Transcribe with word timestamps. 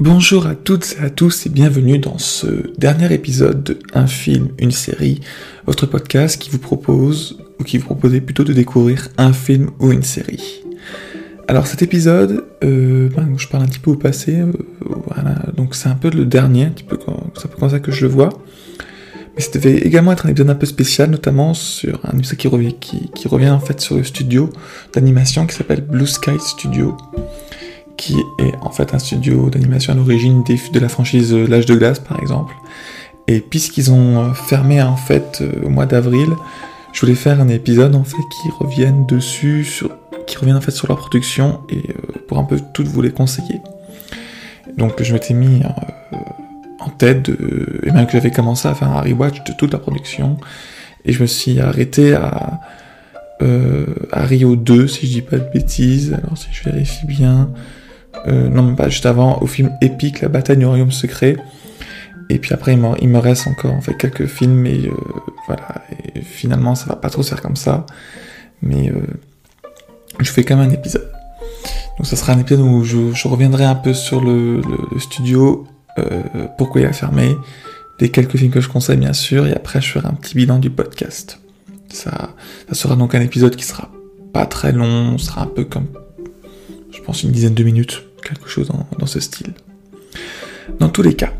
Bonjour 0.00 0.46
à 0.46 0.54
toutes 0.54 0.94
et 1.00 1.04
à 1.04 1.10
tous 1.10 1.46
et 1.46 1.48
bienvenue 1.48 1.98
dans 1.98 2.18
ce 2.18 2.46
dernier 2.78 3.12
épisode 3.12 3.64
de 3.64 3.78
Un 3.94 4.06
film, 4.06 4.50
une 4.60 4.70
série, 4.70 5.20
votre 5.66 5.86
podcast 5.86 6.40
qui 6.40 6.50
vous 6.50 6.60
propose, 6.60 7.36
ou 7.58 7.64
qui 7.64 7.78
vous 7.78 7.86
proposait 7.86 8.20
plutôt 8.20 8.44
de 8.44 8.52
découvrir 8.52 9.08
un 9.18 9.32
film 9.32 9.70
ou 9.80 9.90
une 9.90 10.04
série. 10.04 10.62
Alors 11.48 11.66
cet 11.66 11.82
épisode, 11.82 12.44
euh, 12.62 13.08
ben, 13.08 13.34
je 13.36 13.48
parle 13.48 13.64
un 13.64 13.66
petit 13.66 13.80
peu 13.80 13.90
au 13.90 13.96
passé, 13.96 14.36
euh, 14.36 14.52
voilà, 15.08 15.34
donc 15.56 15.74
c'est 15.74 15.88
un 15.88 15.96
peu 15.96 16.10
le 16.10 16.26
dernier, 16.26 16.68
c'est 16.76 16.84
un 16.84 17.48
peu 17.48 17.56
comme 17.58 17.70
ça 17.70 17.80
que 17.80 17.90
je 17.90 18.06
le 18.06 18.12
vois. 18.12 18.28
Mais 19.34 19.42
ça 19.42 19.50
devait 19.50 19.78
également 19.78 20.12
être 20.12 20.26
un 20.26 20.28
épisode 20.28 20.50
un 20.50 20.54
peu 20.54 20.66
spécial, 20.66 21.10
notamment 21.10 21.54
sur 21.54 21.98
un 22.04 22.16
épisode 22.16 22.38
qui 22.78 23.26
revient 23.26 23.50
en 23.50 23.58
fait 23.58 23.80
sur 23.80 23.96
le 23.96 24.04
studio 24.04 24.48
d'animation 24.92 25.44
qui 25.44 25.56
s'appelle 25.56 25.80
Blue 25.80 26.06
Sky 26.06 26.38
Studio 26.38 26.96
qui 27.98 28.14
est 28.38 28.54
en 28.62 28.70
fait 28.70 28.94
un 28.94 28.98
studio 28.98 29.50
d'animation 29.50 29.92
à 29.92 29.96
l'origine 29.96 30.42
de 30.44 30.80
la 30.80 30.88
franchise 30.88 31.34
euh, 31.34 31.46
L'âge 31.46 31.66
de 31.66 31.74
glace 31.74 31.98
par 31.98 32.18
exemple. 32.20 32.54
Et 33.26 33.40
puisqu'ils 33.40 33.92
ont 33.92 34.20
euh, 34.20 34.32
fermé 34.32 34.80
en 34.80 34.96
fait 34.96 35.40
euh, 35.42 35.66
au 35.66 35.68
mois 35.68 35.84
d'avril, 35.84 36.30
je 36.94 37.00
voulais 37.00 37.16
faire 37.16 37.40
un 37.42 37.48
épisode 37.48 37.94
en 37.94 38.04
fait 38.04 38.16
qui 38.16 38.48
revienne 38.58 39.04
dessus, 39.04 39.64
sur, 39.64 39.90
qui 40.26 40.38
revienne 40.38 40.56
en 40.56 40.62
fait 40.62 40.70
sur 40.70 40.86
leur 40.88 40.96
production 40.96 41.60
et 41.68 41.82
pour 42.28 42.38
un 42.38 42.44
peu 42.44 42.58
toutes 42.72 42.86
vous 42.86 43.02
les 43.02 43.10
conseiller. 43.10 43.60
Donc 44.78 45.02
je 45.02 45.12
m'étais 45.12 45.34
mis 45.34 45.60
en 46.80 46.88
tête 46.90 47.28
de, 47.28 47.80
et 47.82 47.90
même 47.90 48.06
que 48.06 48.12
j'avais 48.12 48.30
commencé 48.30 48.68
à 48.68 48.74
faire 48.74 48.88
un 48.88 49.00
rewatch 49.00 49.42
de 49.44 49.52
toute 49.58 49.72
la 49.72 49.78
production 49.78 50.38
et 51.04 51.12
je 51.12 51.20
me 51.20 51.26
suis 51.26 51.60
arrêté 51.60 52.14
à 52.14 52.60
à 54.10 54.24
Rio 54.24 54.56
2 54.56 54.88
si 54.88 55.06
je 55.06 55.12
dis 55.12 55.22
pas 55.22 55.38
de 55.38 55.48
bêtises. 55.52 56.12
Alors 56.12 56.36
si 56.36 56.48
je 56.50 56.64
vérifie 56.64 57.06
bien, 57.06 57.48
euh, 58.26 58.48
non 58.48 58.62
même 58.62 58.76
pas 58.76 58.88
juste 58.88 59.06
avant, 59.06 59.38
au 59.40 59.46
film 59.46 59.70
épique 59.80 60.20
La 60.20 60.28
bataille 60.28 60.56
du 60.56 60.66
royaume 60.66 60.92
secret. 60.92 61.36
Et 62.30 62.38
puis 62.38 62.52
après, 62.52 62.74
il, 62.74 63.08
me 63.08 63.18
reste 63.18 63.46
encore 63.46 63.72
en 63.72 63.80
fait 63.80 63.94
quelques 63.94 64.26
films, 64.26 64.66
et 64.66 64.86
euh, 64.86 64.92
voilà. 65.46 65.82
Et 66.14 66.20
finalement, 66.20 66.74
ça 66.74 66.86
va 66.86 66.96
pas 66.96 67.08
trop 67.08 67.22
se 67.22 67.30
faire 67.30 67.40
comme 67.40 67.56
ça. 67.56 67.86
Mais 68.60 68.90
euh, 68.90 69.00
je 70.20 70.30
fais 70.30 70.44
quand 70.44 70.56
même 70.56 70.68
un 70.68 70.72
épisode. 70.72 71.10
Donc 71.96 72.06
ça 72.06 72.16
sera 72.16 72.32
un 72.32 72.38
épisode 72.38 72.60
où 72.60 72.84
je, 72.84 73.28
reviendrai 73.28 73.64
un 73.64 73.74
peu 73.74 73.94
sur 73.94 74.20
le, 74.20 74.60
studio, 74.98 75.66
pourquoi 76.56 76.80
il 76.80 76.86
a 76.86 76.92
fermé, 76.92 77.34
des 77.98 78.10
quelques 78.10 78.36
films 78.36 78.52
que 78.52 78.60
je 78.60 78.68
conseille 78.68 78.98
bien 78.98 79.12
sûr, 79.12 79.48
et 79.48 79.52
après 79.52 79.80
je 79.80 79.90
ferai 79.90 80.06
un 80.06 80.12
petit 80.12 80.36
bilan 80.36 80.60
du 80.60 80.70
podcast. 80.70 81.40
Ça, 81.92 82.30
ça 82.68 82.74
sera 82.74 82.94
donc 82.94 83.16
un 83.16 83.20
épisode 83.20 83.56
qui 83.56 83.64
sera 83.64 83.90
pas 84.32 84.46
très 84.46 84.70
long, 84.70 85.18
sera 85.18 85.42
un 85.42 85.46
peu 85.46 85.64
comme, 85.64 85.88
je 86.92 87.00
pense, 87.00 87.22
une 87.22 87.32
dizaine 87.32 87.54
de 87.54 87.64
minutes 87.64 88.02
quelque 88.22 88.48
chose 88.48 88.70
dans, 88.98 89.06
ce 89.06 89.20
style. 89.20 89.52
Dans 90.78 90.88
tous 90.88 91.02
les 91.02 91.14
cas, 91.14 91.32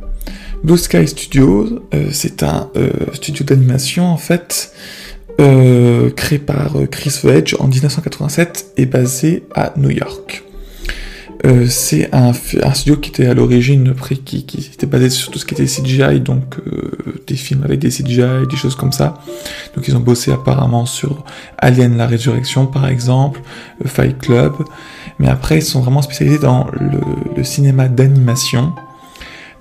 Blue 0.62 0.78
Sky 0.78 1.06
Studios, 1.06 1.80
euh, 1.94 2.08
c'est 2.10 2.42
un 2.42 2.70
euh, 2.76 2.90
studio 3.12 3.44
d'animation 3.44 4.06
en 4.06 4.16
fait 4.16 4.72
euh, 5.40 6.10
créé 6.10 6.38
par 6.38 6.76
Chris 6.90 7.20
Wedge 7.24 7.54
en 7.58 7.68
1987 7.68 8.72
et 8.76 8.86
basé 8.86 9.44
à 9.54 9.72
New 9.76 9.90
York. 9.90 10.44
c'est 11.68 12.08
un, 12.12 12.32
studio 12.32 12.96
qui 12.96 13.10
était 13.10 13.26
à 13.26 13.34
l'origine 13.34 13.94
qui, 14.24 14.44
qui, 14.44 14.70
était 14.72 14.86
basé 14.86 15.08
sur 15.08 15.30
tout 15.30 15.38
ce 15.38 15.46
qui 15.46 15.54
était 15.54 15.66
CGI, 15.66 16.20
donc 16.20 16.56
des 17.28 17.36
films 17.36 17.62
avec 17.62 17.78
des 17.78 17.90
CGI, 17.90 18.48
des 18.50 18.56
choses 18.56 18.74
comme 18.74 18.90
ça. 18.90 19.22
Donc 19.76 19.86
ils 19.86 19.96
ont 19.96 20.00
bossé 20.00 20.32
apparemment 20.32 20.84
sur 20.84 21.24
Alien 21.58 21.96
la 21.96 22.08
Résurrection 22.08 22.66
par 22.66 22.88
exemple, 22.88 23.40
Fight 23.84 24.18
Club, 24.18 24.54
mais 25.18 25.28
après 25.28 25.58
ils 25.58 25.62
sont 25.62 25.80
vraiment 25.80 26.02
spécialisés 26.02 26.38
dans 26.38 26.66
le, 26.72 27.44
cinéma 27.44 27.88
d'animation, 27.88 28.72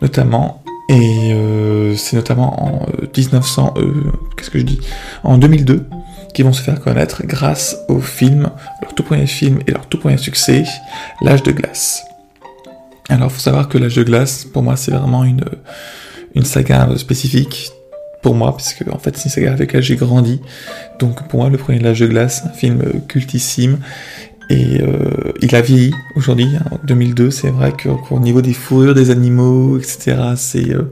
notamment, 0.02 0.64
et 0.90 1.34
euh, 1.34 1.96
c'est 1.96 2.16
notamment 2.16 2.82
en 2.82 2.86
1900, 3.16 3.74
euh, 3.78 3.82
euh, 3.82 4.12
qu'est-ce 4.36 4.50
que 4.50 4.60
je 4.60 4.64
dis, 4.64 4.80
en 5.24 5.38
2002, 5.38 5.86
qu'ils 6.34 6.46
vont 6.46 6.54
se 6.54 6.62
faire 6.62 6.80
connaître 6.82 7.26
grâce 7.26 7.78
au 7.88 8.00
film, 8.00 8.50
leur 8.82 8.94
tout 8.96 9.04
premier 9.04 9.28
film 9.28 9.60
et 9.68 9.72
leur 9.72 9.88
tout 9.88 10.00
premier 10.00 10.18
succès, 10.18 10.64
L'âge 11.22 11.44
de 11.44 11.52
glace. 11.52 12.04
Alors, 13.10 13.32
faut 13.32 13.40
savoir 13.40 13.70
que 13.70 13.78
L'âge 13.78 13.96
de 13.96 14.04
glace, 14.04 14.46
pour 14.46 14.64
moi, 14.64 14.76
c'est 14.76 14.92
vraiment 14.92 15.24
une, 15.24 15.46
une 16.36 16.46
saga 16.46 16.90
spécifique 16.98 17.72
pour 18.22 18.36
moi, 18.36 18.56
puisque 18.56 18.84
en 18.92 18.98
fait 18.98 19.16
c'est 19.16 19.26
une 19.26 19.32
saga 19.32 19.48
avec 19.50 19.60
laquelle 19.60 19.82
j'ai 19.82 19.96
grandi. 19.96 20.42
Donc 21.00 21.28
pour 21.28 21.40
moi, 21.40 21.50
le 21.50 21.58
premier 21.58 21.80
L'âge 21.80 22.00
de 22.00 22.08
glace, 22.08 22.44
un 22.46 22.50
film 22.50 23.02
cultissime, 23.08 23.80
et 24.50 24.82
euh, 24.82 25.34
il 25.42 25.56
a 25.56 25.62
vieilli 25.62 25.94
aujourd'hui, 26.16 26.50
hein, 26.56 26.66
en 26.72 26.80
2002. 26.84 27.32
C'est 27.32 27.50
vrai 27.50 27.74
qu'au 27.74 28.20
niveau 28.20 28.42
des 28.42 28.54
fourrures 28.54 28.94
des 28.94 29.10
animaux, 29.10 29.78
etc., 29.78 30.18
c'est 30.36 30.74
euh, 30.74 30.92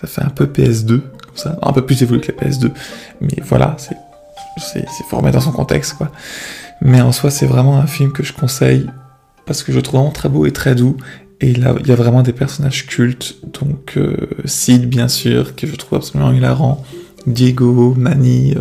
ça 0.00 0.06
fait 0.06 0.22
un 0.22 0.30
peu 0.30 0.46
PS2, 0.46 1.00
comme 1.00 1.36
ça, 1.36 1.58
un 1.62 1.72
peu 1.72 1.84
plus 1.84 2.02
évolué 2.02 2.20
que 2.20 2.32
la 2.32 2.48
PS2. 2.48 2.70
Mais 3.20 3.42
voilà, 3.42 3.76
c'est 3.78 3.96
c'est 4.58 4.84
formé 5.08 5.30
dans 5.30 5.40
son 5.40 5.52
contexte, 5.52 5.94
quoi. 5.94 6.10
Mais 6.80 7.00
en 7.00 7.12
soi, 7.12 7.30
c'est 7.30 7.46
vraiment 7.46 7.78
un 7.78 7.86
film 7.86 8.12
que 8.12 8.22
je 8.22 8.32
conseille 8.32 8.86
parce 9.46 9.62
que 9.62 9.72
je 9.72 9.80
trouve 9.80 10.00
vraiment 10.00 10.12
très 10.12 10.28
beau 10.28 10.46
et 10.46 10.52
très 10.52 10.74
doux. 10.74 10.96
Et 11.40 11.54
là, 11.54 11.74
il 11.80 11.86
y 11.86 11.92
a 11.92 11.94
vraiment 11.94 12.22
des 12.22 12.32
personnages 12.32 12.86
cultes. 12.86 13.36
Donc, 13.60 13.94
euh, 13.96 14.16
Sid, 14.44 14.88
bien 14.88 15.08
sûr, 15.08 15.54
que 15.54 15.66
je 15.66 15.76
trouve 15.76 15.98
absolument 15.98 16.32
hilarant. 16.32 16.84
Diego, 17.26 17.94
Manny, 17.96 18.54
euh, 18.56 18.60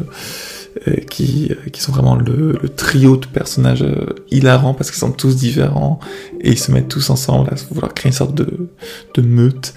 qui, 1.09 1.51
euh, 1.51 1.69
qui 1.69 1.81
sont 1.81 1.91
vraiment 1.91 2.15
le, 2.15 2.57
trio 2.75 3.17
de 3.17 3.25
personnages 3.25 3.83
euh, 3.83 4.15
hilarants 4.31 4.73
parce 4.73 4.91
qu'ils 4.91 4.99
sont 4.99 5.11
tous 5.11 5.35
différents 5.35 5.99
et 6.41 6.51
ils 6.51 6.59
se 6.59 6.71
mettent 6.71 6.89
tous 6.89 7.09
ensemble 7.09 7.49
à 7.51 7.55
vouloir 7.73 7.93
créer 7.93 8.09
une 8.09 8.15
sorte 8.15 8.35
de, 8.35 8.69
de 9.13 9.21
meute. 9.21 9.73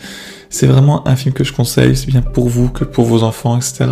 C'est 0.49 0.67
vraiment 0.67 1.07
un 1.07 1.17
film 1.17 1.33
que 1.33 1.45
je 1.45 1.53
conseille, 1.53 1.97
c'est 1.97 2.09
bien 2.09 2.23
pour 2.23 2.49
vous 2.49 2.69
que 2.69 2.85
pour 2.85 3.05
vos 3.05 3.23
enfants, 3.23 3.57
etc. 3.57 3.87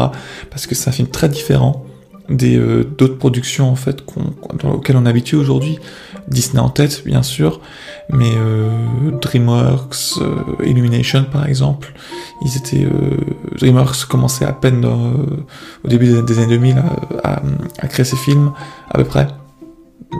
Parce 0.51 0.67
que 0.67 0.75
c'est 0.75 0.89
un 0.89 0.93
film 0.93 1.09
très 1.09 1.29
différent 1.29 1.85
des 2.29 2.59
d'autres 2.59 3.17
productions 3.17 3.71
en 3.71 3.77
fait 3.77 4.05
dans 4.63 4.75
lesquelles 4.75 4.97
on 4.97 5.07
est 5.07 5.09
habitué 5.09 5.37
aujourd'hui. 5.37 5.79
Disney 6.31 6.61
en 6.61 6.69
tête, 6.69 7.03
bien 7.05 7.23
sûr, 7.23 7.61
mais 8.11 8.31
euh, 8.37 9.11
DreamWorks, 9.21 10.19
euh, 10.21 10.65
Illumination 10.65 11.25
par 11.25 11.47
exemple, 11.47 11.93
ils 12.45 12.57
étaient 12.57 12.85
euh, 12.85 13.17
DreamWorks 13.59 14.05
commençait 14.07 14.45
à 14.45 14.53
peine 14.53 14.85
au 14.85 15.89
début 15.89 16.23
des, 16.23 16.39
années 16.39 16.59
2000 16.59 16.83
à, 17.25 17.43
à, 17.79 17.87
créer 17.89 18.05
ses 18.05 18.17
films 18.17 18.53
à 18.91 18.99
peu 18.99 19.05
près. 19.05 19.27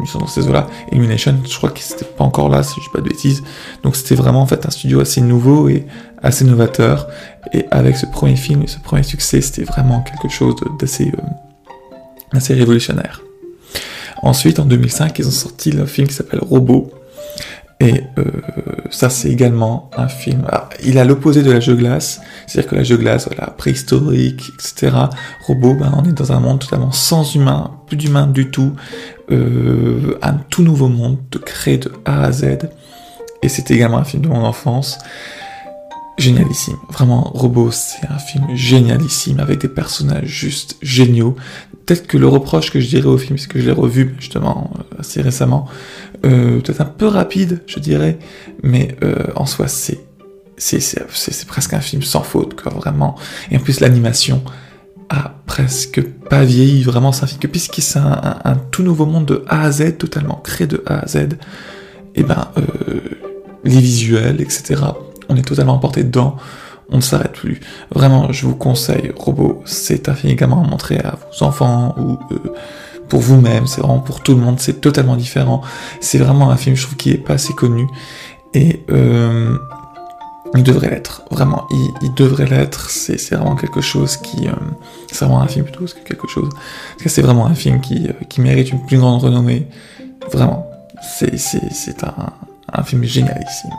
Ils 0.03 0.09
sont 0.09 0.19
dans 0.19 0.27
ces 0.27 0.47
eaux-là. 0.47 0.67
Illumination, 0.93 1.35
je 1.49 1.57
crois 1.57 1.71
qu'ils 1.71 1.91
n'étaient 1.91 2.05
pas 2.05 2.25
encore 2.25 2.51
là, 2.51 2.63
si 2.63 2.75
je 2.77 2.85
dis 2.85 2.91
pas 2.93 3.01
de 3.01 3.09
bêtises. 3.09 3.43
Donc 3.83 3.97
c'était 3.97 4.15
vraiment 4.15 4.43
en 4.43 4.47
fait 4.47 4.67
un 4.67 4.71
studio 4.71 5.01
assez 5.01 5.21
nouveau 5.21 5.69
et 5.69 5.87
assez 6.23 6.45
novateur. 6.45 7.09
Et 7.53 7.65
avec 7.71 7.97
ce 7.97 8.07
premier 8.07 8.37
film 8.37 8.63
et 8.63 8.67
ce 8.67 8.79
premier 8.79 9.03
succès, 9.03 9.41
c'était 9.41 9.65
vraiment 9.65 10.03
quelque 10.03 10.29
chose 10.29 10.57
d'assez 10.79 11.11
assez 12.33 12.55
révolutionnaire. 12.55 13.23
Ensuite, 14.23 14.59
en 14.59 14.65
2005, 14.65 15.19
ils 15.19 15.29
ont 15.29 15.31
sorti 15.31 15.71
le 15.71 15.87
film 15.87 16.09
qui 16.09 16.15
s'appelle 16.15 16.41
Robot. 16.41 16.91
Et 17.81 18.03
euh, 18.19 18.25
ça, 18.91 19.09
c'est 19.09 19.31
également 19.31 19.89
un 19.97 20.09
film. 20.09 20.45
il 20.85 20.99
a 20.99 21.05
l'opposé 21.05 21.43
de 21.43 21.53
la 21.53 21.61
jeu 21.61 21.77
glace, 21.77 22.21
c'est-à-dire 22.47 22.71
que 22.71 22.75
la 22.75 22.83
jeu 22.83 22.97
glace, 22.97 23.29
voilà, 23.29 23.53
préhistorique, 23.53 24.51
etc. 24.55 24.97
Robot, 25.47 25.75
ben, 25.75 25.93
on 25.97 26.05
est 26.05 26.13
dans 26.13 26.33
un 26.33 26.41
monde 26.41 26.59
totalement 26.59 26.91
sans 26.91 27.37
humain, 27.37 27.71
plus 27.87 27.97
d'humain 27.97 28.27
du 28.27 28.51
tout, 28.51 28.73
euh, 29.31 30.19
un 30.23 30.35
tout 30.35 30.63
nouveau 30.63 30.89
monde, 30.89 31.19
de 31.31 31.39
créer 31.39 31.79
de 31.79 31.93
A 32.05 32.25
à 32.25 32.33
Z. 32.33 32.59
Et 33.43 33.49
c'est 33.49 33.71
également 33.71 33.99
un 33.99 34.05
film 34.05 34.23
de 34.23 34.29
mon 34.29 34.45
enfance 34.45 34.99
génialissime. 36.19 36.77
Vraiment, 36.91 37.31
Robot, 37.35 37.71
c'est 37.71 38.07
un 38.11 38.19
film 38.19 38.45
génialissime 38.55 39.39
avec 39.39 39.61
des 39.61 39.69
personnages 39.69 40.27
juste 40.27 40.77
géniaux. 40.83 41.37
Peut-être 41.89 42.07
que 42.07 42.19
le 42.19 42.29
reproche 42.29 42.71
que 42.71 42.81
je 42.81 42.87
dirais 42.87 43.07
au 43.07 43.17
film, 43.17 43.37
puisque 43.37 43.53
que 43.53 43.61
je 43.61 43.65
l'ai 43.65 43.73
revu 43.73 44.15
justement 44.19 44.71
euh, 44.77 45.01
assez 45.01 45.23
récemment, 45.23 45.67
euh, 46.27 46.61
peut-être 46.61 46.83
un 46.83 46.85
peu 46.85 47.07
rapide, 47.07 47.63
je 47.67 47.81
dirais, 47.81 48.19
mais 48.63 48.95
euh, 49.03 49.15
en 49.37 49.47
soi, 49.47 49.69
c'est 49.69 49.99
c'est 50.59 51.47
presque 51.47 51.73
un 51.73 51.81
film 51.81 52.03
sans 52.03 52.23
faute, 52.23 52.61
quoi, 52.61 52.71
vraiment. 52.75 53.17
Et 53.51 53.57
en 53.57 53.61
plus, 53.61 53.81
l'animation 53.81 54.43
a 55.09 55.33
presque 55.47 56.03
pas 56.03 56.45
vieilli. 56.45 56.83
Vraiment, 56.83 57.11
c'est 57.11 57.25
un 57.25 57.27
film 57.27 57.41
que, 57.41 57.47
puisque 57.47 57.81
c'est 57.81 58.01
un, 58.01 58.61
tout 58.71 58.83
nouveau 58.83 59.07
monde 59.07 59.25
de 59.25 59.45
A 59.49 59.63
à 59.63 59.71
Z, 59.71 59.97
totalement 59.97 60.43
créé 60.45 60.67
de 60.67 60.83
A 60.85 60.99
à 60.99 61.07
Z, 61.07 61.17
et 61.17 61.29
eh 62.17 62.23
ben, 62.23 62.51
les 63.65 63.81
visuels, 63.81 64.43
etc., 64.43 64.83
on 65.31 65.37
est 65.37 65.43
totalement 65.43 65.75
emporté 65.75 66.05
dedans, 66.05 66.37
on 66.91 66.97
ne 66.97 67.03
s'arrête 67.03 67.33
plus. 67.33 67.61
Vraiment, 67.91 68.33
je 68.33 68.47
vous 68.47 68.57
conseille, 68.57 69.13
Robot, 69.17 69.63
c'est 69.67 70.09
un 70.09 70.15
film 70.15 70.33
également 70.33 70.65
à 70.65 70.67
montrer 70.67 70.99
à 70.99 71.17
vos 71.17 71.45
enfants 71.45 71.95
ou 71.99 72.19
euh, 72.33 72.55
pour 73.09 73.21
vous-même, 73.21 73.67
c'est 73.67 73.81
vraiment 73.81 74.01
pour 74.01 74.23
tout 74.23 74.35
le 74.35 74.41
monde, 74.41 74.61
c'est 74.61 74.81
totalement 74.81 75.17
différent. 75.17 75.63
C'est 76.01 76.19
vraiment 76.19 76.51
un 76.51 76.57
film, 76.57 76.77
je 76.77 76.85
trouve, 76.85 76.97
qui 76.97 77.11
est 77.11 77.19
pas 77.19 77.35
assez 77.35 77.55
connu 77.55 77.87
et 78.55 78.83
euh, 78.91 79.57
il 80.55 80.63
devrait 80.63 80.91
l'être, 80.91 81.23
vraiment, 81.31 81.67
il, 82.03 82.15
devrait 82.15 82.47
l'être. 82.47 82.91
C'est, 82.91 83.35
vraiment 83.35 83.57
quelque 83.57 83.83
chose 83.83 84.17
qui, 84.17 84.49
euh, 84.49 84.53
c'est 85.11 85.25
vraiment 85.25 85.41
un 85.41 85.49
film 85.49 85.65
plutôt 85.65 85.85
que 85.85 86.07
quelque 86.07 86.29
chose. 86.29 86.49
Parce 86.51 87.03
que 87.03 87.09
c'est 87.09 87.23
vraiment 87.23 87.47
un 87.47 87.55
film 87.55 87.81
qui, 87.81 88.09
qui 88.29 88.41
mérite 88.41 88.71
une 88.71 88.85
plus 88.87 88.99
grande 88.99 89.23
renommée. 89.23 89.67
Vraiment, 90.33 90.71
c'est 91.03 92.05
un, 92.05 92.33
un 92.73 92.83
film 92.83 93.05
génialissime. 93.05 93.71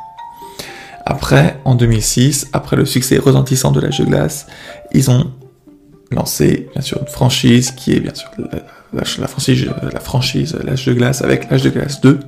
Après, 1.10 1.60
en 1.66 1.74
2006, 1.74 2.50
après 2.54 2.76
le 2.76 2.86
succès 2.86 3.18
retentissant 3.18 3.72
de 3.72 3.80
l'âge 3.80 3.98
de 3.98 4.06
glace, 4.06 4.46
ils 4.94 5.10
ont 5.10 5.32
lancé, 6.12 6.70
bien 6.74 6.84
sûr, 6.84 7.00
une 7.02 7.08
franchise 7.08 7.72
qui 7.72 7.94
est, 7.94 8.00
bien 8.00 8.14
sûr, 8.14 8.30
la, 8.94 9.28
franchise, 9.28 9.68
la 9.92 10.00
franchise 10.00 10.56
L'âge 10.64 10.86
de 10.86 10.94
glace 10.94 11.24
avec 11.24 11.50
L'âge 11.50 11.64
de 11.64 11.72
glace 11.72 12.00
2. 12.02 12.20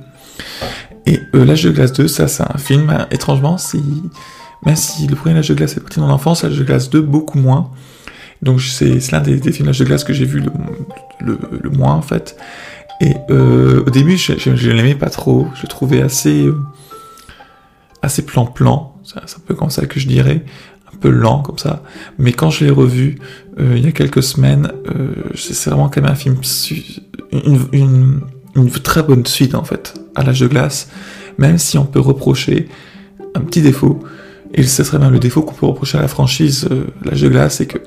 Et 1.06 1.20
euh, 1.36 1.44
L'âge 1.44 1.62
de 1.62 1.70
glace 1.70 1.92
2, 1.92 2.08
ça, 2.08 2.26
c'est 2.26 2.42
un 2.42 2.58
film, 2.58 3.06
étrangement, 3.12 3.56
si, 3.56 3.80
même 4.66 4.74
si 4.74 5.06
le 5.06 5.14
premier 5.14 5.36
L'âge 5.36 5.50
de 5.50 5.54
glace 5.54 5.76
est 5.76 5.80
parti 5.80 6.00
dans 6.00 6.08
l'enfance, 6.08 6.42
L'âge 6.42 6.58
de 6.58 6.64
glace 6.64 6.90
2, 6.90 7.02
beaucoup 7.02 7.38
moins. 7.38 7.70
Donc 8.42 8.60
c'est 8.60 8.98
l'un 9.12 9.20
des, 9.20 9.38
films 9.52 9.66
L'âge 9.66 9.78
de 9.78 9.84
glace 9.84 10.02
que 10.02 10.12
j'ai 10.12 10.24
vu 10.24 10.40
le, 10.40 11.38
le, 11.62 11.70
moins, 11.70 11.94
en 11.94 12.02
fait. 12.02 12.36
Et 13.00 13.14
euh, 13.30 13.84
au 13.86 13.90
début, 13.90 14.16
je, 14.16 14.32
je, 14.36 14.70
l'aimais 14.72 14.96
pas 14.96 15.08
trop. 15.08 15.46
Je 15.54 15.62
le 15.62 15.68
trouvais 15.68 16.02
assez, 16.02 16.46
euh, 16.46 16.56
assez 18.02 18.24
plan-plan. 18.24 18.94
C'est 19.04 19.18
un 19.18 19.42
peu 19.46 19.54
comme 19.54 19.70
ça 19.70 19.86
que 19.86 19.98
je 19.98 20.06
dirais. 20.06 20.44
Un 20.92 20.96
peu 20.98 21.08
lent, 21.08 21.40
comme 21.40 21.58
ça. 21.58 21.82
Mais 22.18 22.32
quand 22.32 22.50
je 22.50 22.64
l'ai 22.64 22.70
revu, 22.70 23.18
euh, 23.58 23.74
il 23.76 23.84
y 23.84 23.88
a 23.88 23.92
quelques 23.92 24.22
semaines, 24.22 24.70
euh, 24.94 25.14
c'est 25.34 25.70
vraiment 25.70 25.88
quand 25.88 26.02
même 26.02 26.10
un 26.10 26.14
film, 26.14 26.36
une, 27.32 28.20
une, 28.54 28.70
très 28.70 29.02
bonne 29.02 29.24
suite, 29.24 29.54
en 29.54 29.64
fait, 29.64 29.94
à 30.14 30.22
l'âge 30.22 30.40
de 30.40 30.48
glace. 30.48 30.90
Même 31.38 31.58
si 31.58 31.78
on 31.78 31.86
peut 31.86 32.00
reprocher 32.00 32.68
un 33.34 33.40
petit 33.40 33.62
défaut. 33.62 34.00
Et 34.54 34.64
ce 34.64 34.84
serait 34.84 34.98
même 34.98 35.12
le 35.12 35.18
défaut 35.18 35.42
qu'on 35.42 35.54
peut 35.54 35.66
reprocher 35.66 35.96
à 35.96 36.02
la 36.02 36.08
franchise 36.08 36.68
euh, 36.70 36.84
L'âge 37.04 37.22
de 37.22 37.28
glace, 37.28 37.56
c'est 37.56 37.66
que 37.66 37.78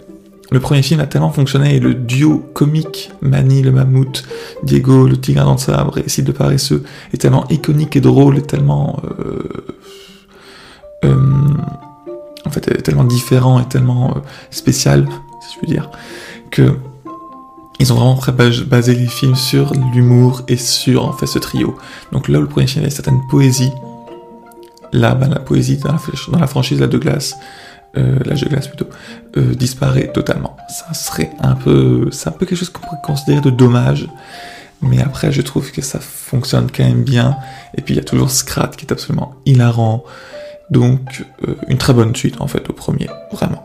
le 0.51 0.59
premier 0.59 0.81
film 0.81 0.99
a 0.99 1.07
tellement 1.07 1.31
fonctionné 1.31 1.75
et 1.75 1.79
le 1.79 1.93
duo 1.93 2.37
comique 2.53 3.11
Manny 3.21 3.63
le 3.63 3.71
mammouth, 3.71 4.23
Diego 4.63 5.07
le 5.07 5.17
tigre 5.17 5.43
dans 5.43 5.53
le 5.53 5.57
sabre 5.57 5.97
et 5.97 6.07
Sid 6.07 6.25
de 6.25 6.31
paresseux 6.31 6.83
est 7.13 7.17
tellement 7.17 7.47
iconique 7.49 7.95
et 7.95 8.01
drôle 8.01 8.37
et 8.37 8.41
tellement 8.41 9.01
euh, 9.19 9.39
en 12.45 12.49
fait 12.49 12.61
tellement 12.83 13.03
différent 13.03 13.59
et 13.59 13.65
tellement 13.65 14.11
euh, 14.11 14.19
spécial 14.51 15.07
si 15.41 15.55
je 15.55 15.59
puis 15.59 15.67
dire 15.67 15.89
que 16.51 16.77
ils 17.79 17.91
ont 17.91 17.95
vraiment 17.95 18.19
basé 18.67 18.95
les 18.95 19.07
films 19.07 19.35
sur 19.35 19.73
l'humour 19.93 20.43
et 20.47 20.55
sur 20.55 21.05
en 21.05 21.11
fait 21.11 21.25
ce 21.25 21.39
trio. 21.39 21.75
Donc 22.13 22.29
là 22.29 22.39
où 22.39 22.41
le 22.41 22.47
premier 22.47 22.67
film 22.67 22.83
avait 22.83 22.89
une 22.89 22.95
certaine 22.95 23.19
poésie, 23.29 23.71
là 24.93 25.13
ben, 25.13 25.27
la 25.27 25.39
poésie 25.39 25.77
dans 25.77 25.91
la, 25.91 25.99
dans 26.31 26.39
la 26.39 26.47
franchise 26.47 26.79
La 26.79 26.87
de 26.87 26.97
glace 26.97 27.35
euh, 27.97 28.19
l'âge 28.25 28.41
de 28.41 28.49
glace 28.49 28.67
plutôt, 28.67 28.89
euh, 29.37 29.55
disparaît 29.55 30.11
totalement. 30.11 30.57
Ça 30.67 30.93
serait 30.93 31.31
un 31.39 31.55
peu, 31.55 32.09
c'est 32.11 32.27
un 32.27 32.33
peu 32.33 32.45
quelque 32.45 32.57
chose 32.57 32.69
qu'on 32.69 32.81
pourrait 32.81 32.97
considérer 33.03 33.39
de 33.39 33.49
dommage, 33.49 34.09
mais 34.81 35.01
après 35.01 35.31
je 35.31 35.41
trouve 35.41 35.71
que 35.71 35.81
ça 35.81 35.99
fonctionne 35.99 36.67
quand 36.75 36.83
même 36.83 37.03
bien. 37.03 37.37
Et 37.77 37.81
puis 37.81 37.93
il 37.93 37.97
y 37.97 38.01
a 38.01 38.03
toujours 38.03 38.31
Scrat 38.31 38.71
qui 38.75 38.85
est 38.85 38.91
absolument 38.91 39.35
hilarant, 39.45 40.03
donc 40.69 41.25
euh, 41.47 41.55
une 41.67 41.77
très 41.77 41.93
bonne 41.93 42.15
suite 42.15 42.41
en 42.41 42.47
fait 42.47 42.69
au 42.69 42.73
premier, 42.73 43.07
vraiment. 43.31 43.63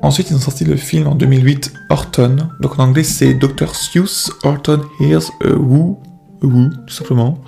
Ensuite, 0.00 0.30
ils 0.30 0.36
ont 0.36 0.40
sorti 0.40 0.64
le 0.64 0.76
film 0.76 1.08
en 1.08 1.16
2008, 1.16 1.72
Horton. 1.90 2.36
Donc 2.60 2.78
en 2.78 2.84
anglais, 2.84 3.02
c'est 3.02 3.34
Dr. 3.34 3.74
Seuss 3.74 4.30
Horton 4.44 4.80
Hears 5.00 5.24
a 5.44 5.48
Woo, 5.54 6.00
Woo, 6.42 6.70
tout 6.86 6.94
simplement. 6.94 7.38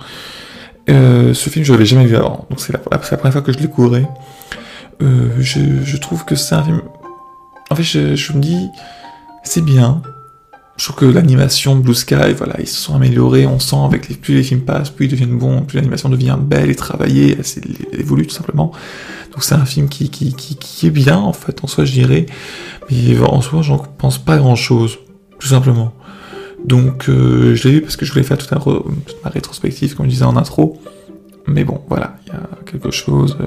Euh, 0.89 1.33
ce 1.33 1.49
film, 1.49 1.63
je 1.63 1.71
l'avais 1.71 1.85
jamais 1.85 2.05
vu 2.05 2.15
avant, 2.15 2.45
donc 2.49 2.59
c'est 2.59 2.73
la, 2.73 2.79
première 2.79 3.31
fois 3.31 3.41
que 3.41 3.51
je 3.51 3.57
le 3.57 3.63
découvrais. 3.63 4.07
Euh, 5.01 5.29
je, 5.39 5.97
trouve 5.97 6.25
que 6.25 6.35
c'est 6.35 6.55
un 6.55 6.63
film. 6.63 6.81
En 7.69 7.75
fait, 7.75 7.83
je, 7.83 8.33
me 8.33 8.41
dis, 8.41 8.67
c'est 9.43 9.63
bien. 9.63 10.01
Je 10.77 10.85
trouve 10.85 10.95
que 10.95 11.05
l'animation 11.05 11.75
Blue 11.75 11.93
Sky, 11.93 12.33
voilà, 12.35 12.55
ils 12.59 12.67
se 12.67 12.79
sont 12.79 12.95
améliorés. 12.95 13.45
On 13.45 13.59
sent 13.59 13.75
avec 13.85 14.09
les 14.09 14.15
plus 14.15 14.35
les 14.35 14.43
films 14.43 14.61
passent, 14.61 14.89
plus 14.89 15.05
ils 15.05 15.11
deviennent 15.11 15.37
bons, 15.37 15.61
plus 15.61 15.75
l'animation 15.75 16.09
devient 16.09 16.37
belle 16.39 16.69
et 16.69 16.75
travaillée, 16.75 17.37
elle 17.37 17.99
évolue 17.99 18.25
tout 18.25 18.33
simplement. 18.33 18.71
Donc 19.31 19.43
c'est 19.43 19.55
un 19.55 19.65
film 19.65 19.89
qui, 19.89 20.09
qui, 20.09 20.33
qui, 20.33 20.87
est 20.87 20.91
bien 20.91 21.17
en 21.17 21.33
fait, 21.33 21.63
en 21.63 21.67
soi 21.67 21.85
je 21.85 21.93
dirais. 21.93 22.25
Mais 22.89 23.19
en 23.19 23.41
soi, 23.41 23.61
j'en 23.61 23.77
pense 23.77 24.17
pas 24.17 24.37
grand 24.37 24.55
chose, 24.55 24.97
tout 25.39 25.47
simplement. 25.47 25.93
Donc 26.65 27.09
euh, 27.09 27.55
je 27.55 27.67
l'ai 27.67 27.75
vu 27.75 27.81
parce 27.81 27.95
que 27.95 28.05
je 28.05 28.11
voulais 28.11 28.25
faire 28.25 28.37
toute, 28.37 28.51
ma 28.51 29.29
rétrospective, 29.29 29.95
comme 29.95 30.05
je 30.07 30.11
disais 30.11 30.25
en 30.25 30.37
intro. 30.37 30.81
Mais 31.47 31.63
bon, 31.63 31.81
voilà, 31.89 32.15
il 32.25 32.33
y 32.33 32.35
a 32.35 32.49
quelque 32.65 32.91
chose. 32.91 33.37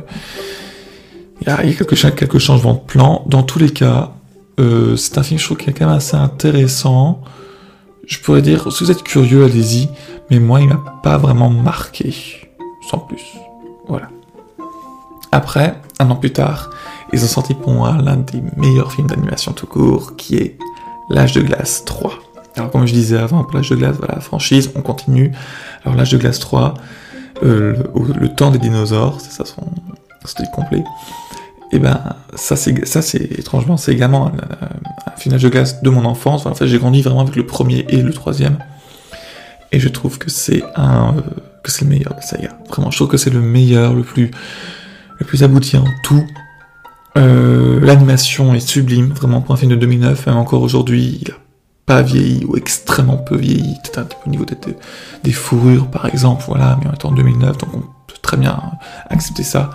Il 1.40 1.48
y 1.48 1.50
a, 1.50 1.56
quelques, 1.56 2.16
quelques 2.16 2.38
changements 2.38 2.74
de 2.74 2.80
plan. 2.80 3.24
Dans 3.28 3.42
tous 3.42 3.58
les 3.58 3.70
cas, 3.70 4.12
euh, 4.60 4.96
c'est 4.96 5.18
un 5.18 5.22
film, 5.22 5.38
je 5.38 5.44
trouve, 5.44 5.56
qui 5.56 5.70
est 5.70 5.72
quand 5.72 5.86
même 5.86 5.96
assez 5.96 6.16
intéressant. 6.16 7.20
Je 8.06 8.18
pourrais 8.18 8.42
dire, 8.42 8.70
si 8.72 8.84
vous 8.84 8.90
êtes 8.90 9.02
curieux, 9.02 9.44
allez-y. 9.44 9.88
Mais 10.30 10.38
moi, 10.38 10.60
il 10.60 10.68
m'a 10.68 10.82
pas 11.02 11.18
vraiment 11.18 11.50
marqué. 11.50 12.14
Sans 12.90 12.98
plus. 12.98 13.22
Voilà. 13.88 14.08
Après, 15.32 15.80
un 15.98 16.10
an 16.10 16.16
plus 16.16 16.32
tard, 16.32 16.70
ils 17.12 17.24
ont 17.24 17.28
sorti 17.28 17.54
pour 17.54 17.72
moi 17.72 17.96
l'un 18.02 18.16
des 18.16 18.42
meilleurs 18.56 18.92
films 18.92 19.08
d'animation 19.08 19.52
tout 19.52 19.66
court, 19.66 20.16
qui 20.16 20.36
est 20.36 20.58
L'âge 21.10 21.32
de 21.32 21.42
glace 21.42 21.84
3. 21.84 22.14
Alors, 22.56 22.70
comme 22.70 22.86
je 22.86 22.94
disais 22.94 23.18
avant, 23.18 23.44
pour 23.44 23.54
l'âge 23.54 23.68
de 23.68 23.76
glace, 23.76 23.96
voilà, 23.98 24.20
franchise, 24.20 24.70
on 24.74 24.80
continue. 24.80 25.32
Alors, 25.84 25.96
l'âge 25.96 26.12
de 26.12 26.18
glace 26.18 26.38
3, 26.38 26.74
euh, 27.42 27.74
le, 27.94 28.12
le, 28.18 28.28
temps 28.34 28.50
des 28.50 28.58
dinosaures, 28.58 29.20
c'est 29.20 29.30
ça 29.30 29.44
son, 29.44 29.62
c'était 30.24 30.50
complet. 30.50 30.82
Et 31.74 31.80
ben 31.80 32.00
ça 32.36 32.54
c'est 32.54 32.86
ça 32.86 33.02
c'est 33.02 33.20
étrangement 33.36 33.76
c'est 33.76 33.92
également 33.92 34.28
un, 34.28 34.30
un, 34.30 35.16
final 35.16 35.40
de 35.40 35.48
glace 35.48 35.82
de 35.82 35.90
mon 35.90 36.04
enfance. 36.04 36.46
en 36.46 36.54
fait 36.54 36.68
j'ai 36.68 36.78
grandi 36.78 37.02
vraiment 37.02 37.22
avec 37.22 37.34
le 37.34 37.44
premier 37.44 37.84
et 37.88 38.00
le 38.00 38.12
troisième. 38.12 38.58
Et 39.72 39.80
je 39.80 39.88
trouve 39.88 40.18
que 40.18 40.30
c'est 40.30 40.62
un 40.76 41.16
que 41.64 41.72
c'est 41.72 41.84
le 41.84 41.90
meilleur 41.90 42.14
de 42.14 42.22
saga. 42.22 42.56
Vraiment 42.68 42.92
je 42.92 42.96
trouve 42.96 43.08
que 43.08 43.16
c'est 43.16 43.30
le 43.30 43.40
meilleur, 43.40 43.92
le 43.92 44.04
plus 44.04 44.30
le 45.18 45.26
plus 45.26 45.42
abouti 45.42 45.76
en 45.76 45.84
tout. 46.04 46.24
Euh, 47.18 47.80
L'animation 47.80 48.54
est 48.54 48.60
sublime, 48.60 49.12
vraiment 49.12 49.40
pour 49.40 49.54
un 49.54 49.58
film 49.58 49.72
de 49.72 49.76
2009, 49.76 50.28
même 50.28 50.36
encore 50.36 50.62
aujourd'hui, 50.62 51.18
il 51.22 51.30
a 51.32 51.34
pas 51.86 52.02
vieilli 52.02 52.44
ou 52.44 52.56
extrêmement 52.56 53.16
peu 53.16 53.36
vieilli, 53.36 53.74
peut-être 53.82 53.98
un 53.98 54.04
peu 54.04 54.16
au 54.26 54.30
niveau 54.30 54.44
des, 54.44 54.56
des 55.24 55.32
fourrures 55.32 55.88
par 55.88 56.06
exemple, 56.06 56.44
voilà, 56.46 56.78
mais 56.80 56.88
en 56.88 56.92
étant 56.92 57.08
en 57.08 57.12
2009, 57.12 57.58
donc 57.58 57.70
on 57.74 57.82
très 58.24 58.36
bien 58.36 58.58
accepter 59.08 59.44
ça. 59.44 59.70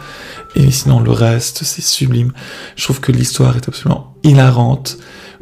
Et 0.55 0.71
sinon, 0.71 0.99
le 0.99 1.11
reste, 1.11 1.63
c'est 1.63 1.81
sublime. 1.81 2.31
Je 2.75 2.83
trouve 2.83 2.99
que 2.99 3.13
l'histoire 3.13 3.55
est 3.55 3.67
absolument 3.69 4.15
hilarante. 4.23 4.97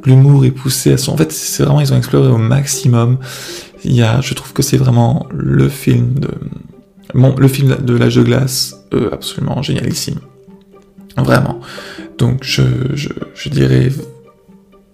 L'humour 0.06 0.46
est 0.46 0.52
poussé 0.52 0.94
à 0.94 0.98
son... 0.98 1.14
En 1.14 1.18
fait, 1.18 1.32
c'est 1.32 1.64
vraiment, 1.64 1.82
ils 1.82 1.92
ont 1.94 1.98
exploré 1.98 2.28
au 2.28 2.38
maximum. 2.38 3.18
Il 3.84 3.94
y 3.94 4.04
a, 4.04 4.22
je 4.22 4.34
trouve 4.36 4.54
que 4.54 4.62
c'est 4.62 4.78
vraiment 4.78 5.26
le 5.32 5.70
film 5.70 6.20
de... 6.20 6.30
Bon, 7.16 7.34
le 7.38 7.48
film 7.48 7.78
de 7.82 7.98
l'âge 7.98 8.16
de 8.16 8.24
glace, 8.24 8.76
euh, 8.94 9.10
absolument 9.12 9.62
génialissime. 9.64 10.20
Vraiment. 11.16 11.62
Donc, 12.18 12.44
je, 12.44 12.64
je, 12.94 13.10
je 13.34 13.50
dirais, 13.50 13.92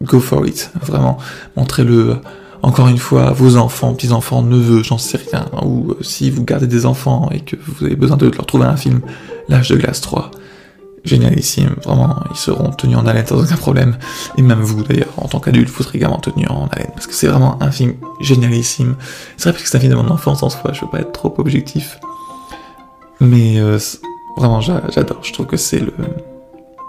go 0.03 0.19
for 0.19 0.45
it. 0.45 0.71
Vraiment. 0.81 1.17
Montrez-le 1.57 2.17
encore 2.63 2.87
une 2.87 2.97
fois, 2.97 3.31
vos 3.31 3.57
enfants, 3.57 3.93
petits-enfants, 3.93 4.41
neveux, 4.41 4.83
j'en 4.83 4.97
sais 4.97 5.19
rien, 5.31 5.45
ou 5.63 5.91
euh, 5.91 5.97
si 6.01 6.31
vous 6.31 6.45
gardez 6.45 6.65
des 6.65 6.85
enfants 6.85 7.29
et 7.31 7.41
que 7.41 7.57
vous 7.57 7.85
avez 7.85 7.97
besoin 7.97 8.15
de 8.15 8.29
leur 8.29 8.45
trouver 8.45 8.65
un 8.65 8.77
film, 8.77 9.01
L'âge 9.49 9.67
de 9.67 9.75
glace 9.75 9.99
3, 9.99 10.31
génialissime, 11.03 11.75
vraiment, 11.83 12.15
ils 12.31 12.37
seront 12.37 12.69
tenus 12.69 12.95
en 12.95 13.05
haleine 13.05 13.27
sans 13.27 13.43
aucun 13.43 13.57
problème, 13.57 13.97
et 14.37 14.41
même 14.41 14.61
vous 14.61 14.81
d'ailleurs, 14.83 15.11
en 15.17 15.27
tant 15.27 15.41
qu'adulte, 15.41 15.69
vous 15.69 15.83
serez 15.83 15.97
également 15.97 16.19
tenus 16.19 16.49
en 16.49 16.67
haleine, 16.71 16.91
parce 16.93 17.07
que 17.07 17.13
c'est 17.13 17.27
vraiment 17.27 17.61
un 17.61 17.71
film 17.71 17.95
génialissime. 18.21 18.95
C'est 19.35 19.49
vrai 19.49 19.51
parce 19.51 19.63
que 19.63 19.69
c'est 19.69 19.77
un 19.77 19.81
film 19.81 19.91
de 19.91 19.97
mon 19.97 20.09
enfance 20.09 20.41
en 20.41 20.49
soi, 20.49 20.71
je 20.71 20.79
veux 20.79 20.89
pas 20.89 21.01
être 21.01 21.11
trop 21.11 21.33
objectif, 21.39 21.99
mais 23.19 23.59
euh, 23.59 23.77
vraiment 24.37 24.61
j'adore, 24.61 25.19
je 25.21 25.33
trouve 25.33 25.47
que 25.47 25.57
c'est 25.57 25.79
le, 25.79 25.93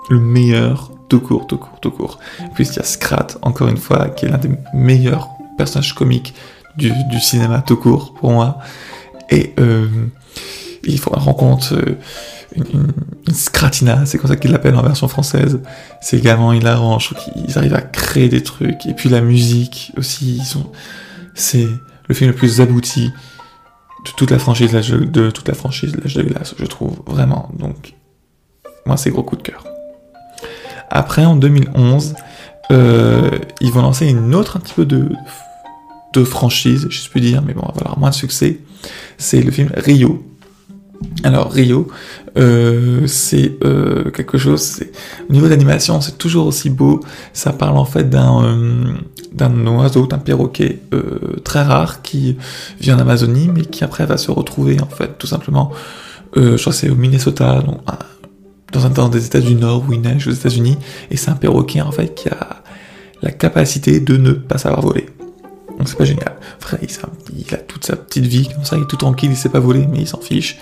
le 0.09 0.21
meilleur 0.21 0.93
tout 1.09 1.21
court, 1.21 1.47
tout 1.47 1.59
court, 1.59 1.81
tout 1.81 1.91
court. 1.91 2.19
Puis 2.55 2.67
il 2.67 2.77
y 2.77 2.79
a 2.79 2.85
Scrat, 2.85 3.27
encore 3.43 3.69
une 3.69 3.77
fois, 3.77 4.09
qui 4.09 4.27
est 4.27 4.29
l'un 4.29 4.39
des 4.39 4.51
meilleurs 4.73 5.29
personnage 5.57 5.95
comique 5.95 6.35
du, 6.77 6.93
cinéma 7.21 7.63
tout 7.63 7.77
court 7.77 8.15
pour 8.15 8.33
moi. 8.33 8.59
Et 9.31 9.55
euh, 9.59 9.89
il 10.83 10.99
faut 10.99 11.11
rencontre 11.11 11.75
euh, 11.75 11.99
une, 12.55 12.93
une, 13.27 13.35
scratina, 13.35 14.05
c'est 14.07 14.19
comme 14.19 14.29
ça 14.29 14.37
qu'ils 14.37 14.51
l'appellent 14.51 14.77
en 14.77 14.83
version 14.83 15.09
française. 15.09 15.61
C'est 16.01 16.19
également 16.19 16.53
hilarant, 16.53 16.99
je 16.99 17.15
trouve 17.15 17.33
qu'ils 17.33 17.59
arrivent 17.59 17.75
à 17.75 17.83
créer 17.83 18.29
des 18.29 18.43
trucs. 18.43 18.87
Et 18.87 18.95
puis 18.95 19.09
la 19.09 19.21
musique 19.21 19.93
aussi, 19.97 20.37
ils 20.37 20.63
c'est 21.35 21.67
le 22.09 22.15
film 22.15 22.31
le 22.31 22.37
plus 22.37 22.61
abouti 22.61 23.11
de 24.05 24.11
toute 24.17 24.31
la 24.31 24.39
franchise 24.39 24.73
de 24.73 25.31
toute 25.31 25.49
la 25.49 25.55
franchise 25.55 25.97
L'âge 25.97 26.15
de 26.15 26.23
glace, 26.23 26.55
je 26.59 26.67
trouve 26.67 27.01
vraiment. 27.07 27.49
Donc, 27.59 27.95
moi, 28.87 28.97
c'est 28.97 29.11
gros 29.11 29.23
coup 29.23 29.37
de 29.37 29.43
cœur. 29.43 29.65
Après, 30.91 31.25
en 31.25 31.37
2011, 31.37 32.15
euh, 32.71 33.31
ils 33.61 33.71
vont 33.73 33.83
lancer 33.83 34.07
une 34.07 34.35
autre 34.35 34.57
un 34.57 34.61
petit 34.61 34.75
peu 34.75 34.85
de 34.85 35.09
de 36.15 36.25
franchise, 36.25 36.87
je 36.91 37.11
peux 37.11 37.21
dire, 37.21 37.43
mais 37.45 37.55
bon, 37.55 37.63
avoir 37.63 37.99
moins 37.99 38.11
de 38.11 38.15
succès, 38.15 38.61
c'est 39.19 39.43
le 39.43 39.51
film 39.51 39.71
Rio. 39.77 40.25
Alors 41.23 41.51
Rio, 41.51 41.89
euh, 42.39 43.07
c'est 43.07 43.53
euh, 43.65 44.11
quelque 44.11 44.39
chose. 44.39 44.81
Au 45.29 45.33
niveau 45.33 45.49
d'animation, 45.49 46.01
c'est 46.01 46.17
toujours 46.17 46.47
aussi 46.47 46.71
beau. 46.71 47.01
Ça 47.33 47.53
parle 47.53 47.77
en 47.77 47.85
fait 47.85 48.09
d'un 48.09 48.45
euh, 48.45 48.95
d'un 49.33 49.67
oiseau, 49.67 50.07
d'un 50.07 50.19
perroquet 50.19 50.81
euh, 50.93 51.41
très 51.43 51.63
rare 51.63 52.03
qui 52.03 52.37
vit 52.81 52.93
en 52.93 52.99
Amazonie, 52.99 53.51
mais 53.53 53.63
qui 53.63 53.83
après 53.83 54.07
va 54.07 54.17
se 54.17 54.31
retrouver 54.31 54.81
en 54.81 54.87
fait 54.87 55.19
tout 55.19 55.27
simplement 55.27 55.73
je 56.37 56.57
crois 56.57 56.73
que 56.73 56.79
c'est 56.79 56.91
au 56.91 56.97
Minnesota, 56.97 57.63
donc, 57.63 57.81
dans 58.75 58.87
un 58.87 58.91
dans 58.91 59.09
des 59.09 59.25
États 59.25 59.41
du 59.41 59.55
Nord 59.55 59.85
où 59.89 59.93
il 59.93 60.01
neige 60.01 60.27
aux 60.27 60.33
États-Unis, 60.33 60.77
et 61.11 61.17
c'est 61.17 61.31
un 61.31 61.37
perroquet 61.37 61.81
en 61.81 61.93
fait 61.93 62.15
qui 62.15 62.29
a 62.29 62.63
la 63.23 63.31
capacité 63.31 64.01
de 64.01 64.17
ne 64.17 64.33
pas 64.33 64.59
savoir 64.59 64.83
voler. 64.83 65.07
Donc 65.79 65.89
c'est 65.89 65.97
pas 65.97 66.05
génial. 66.05 66.37
Enfin, 66.63 66.77
il, 66.83 67.55
a 67.55 67.57
toute 67.59 67.85
sa 67.85 67.97
petite 67.97 68.27
vie 68.27 68.49
comme 68.49 68.65
ça, 68.65 68.77
il 68.77 68.83
est 68.83 68.87
tout 68.87 68.97
tranquille, 68.97 69.31
il 69.31 69.37
sait 69.37 69.49
pas 69.49 69.61
voler, 69.61 69.87
mais 69.91 70.01
il 70.01 70.09
s'en 70.09 70.21
fiche. 70.21 70.59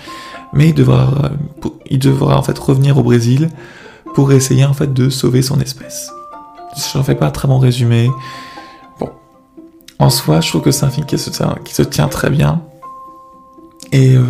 Mais 0.53 0.69
il 0.69 0.73
devra, 0.73 1.31
il 1.89 1.99
devra 1.99 2.37
en 2.37 2.43
fait 2.43 2.57
revenir 2.57 2.97
au 2.97 3.03
Brésil 3.03 3.49
pour 4.13 4.31
essayer 4.31 4.65
en 4.65 4.73
fait 4.73 4.93
de 4.93 5.09
sauver 5.09 5.41
son 5.41 5.59
espèce. 5.59 6.11
J'en 6.93 7.03
fais 7.03 7.15
pas 7.15 7.27
un 7.27 7.31
très 7.31 7.47
bon 7.47 7.57
résumé. 7.57 8.11
Bon, 8.99 9.09
en 9.99 10.09
soi, 10.09 10.41
je 10.41 10.49
trouve 10.49 10.61
que 10.61 10.71
c'est 10.71 10.85
un 10.85 10.89
film 10.89 11.05
qui 11.05 11.17
se 11.17 11.81
tient, 11.83 12.07
très 12.07 12.29
bien 12.29 12.61
et 13.91 14.15
euh, 14.15 14.23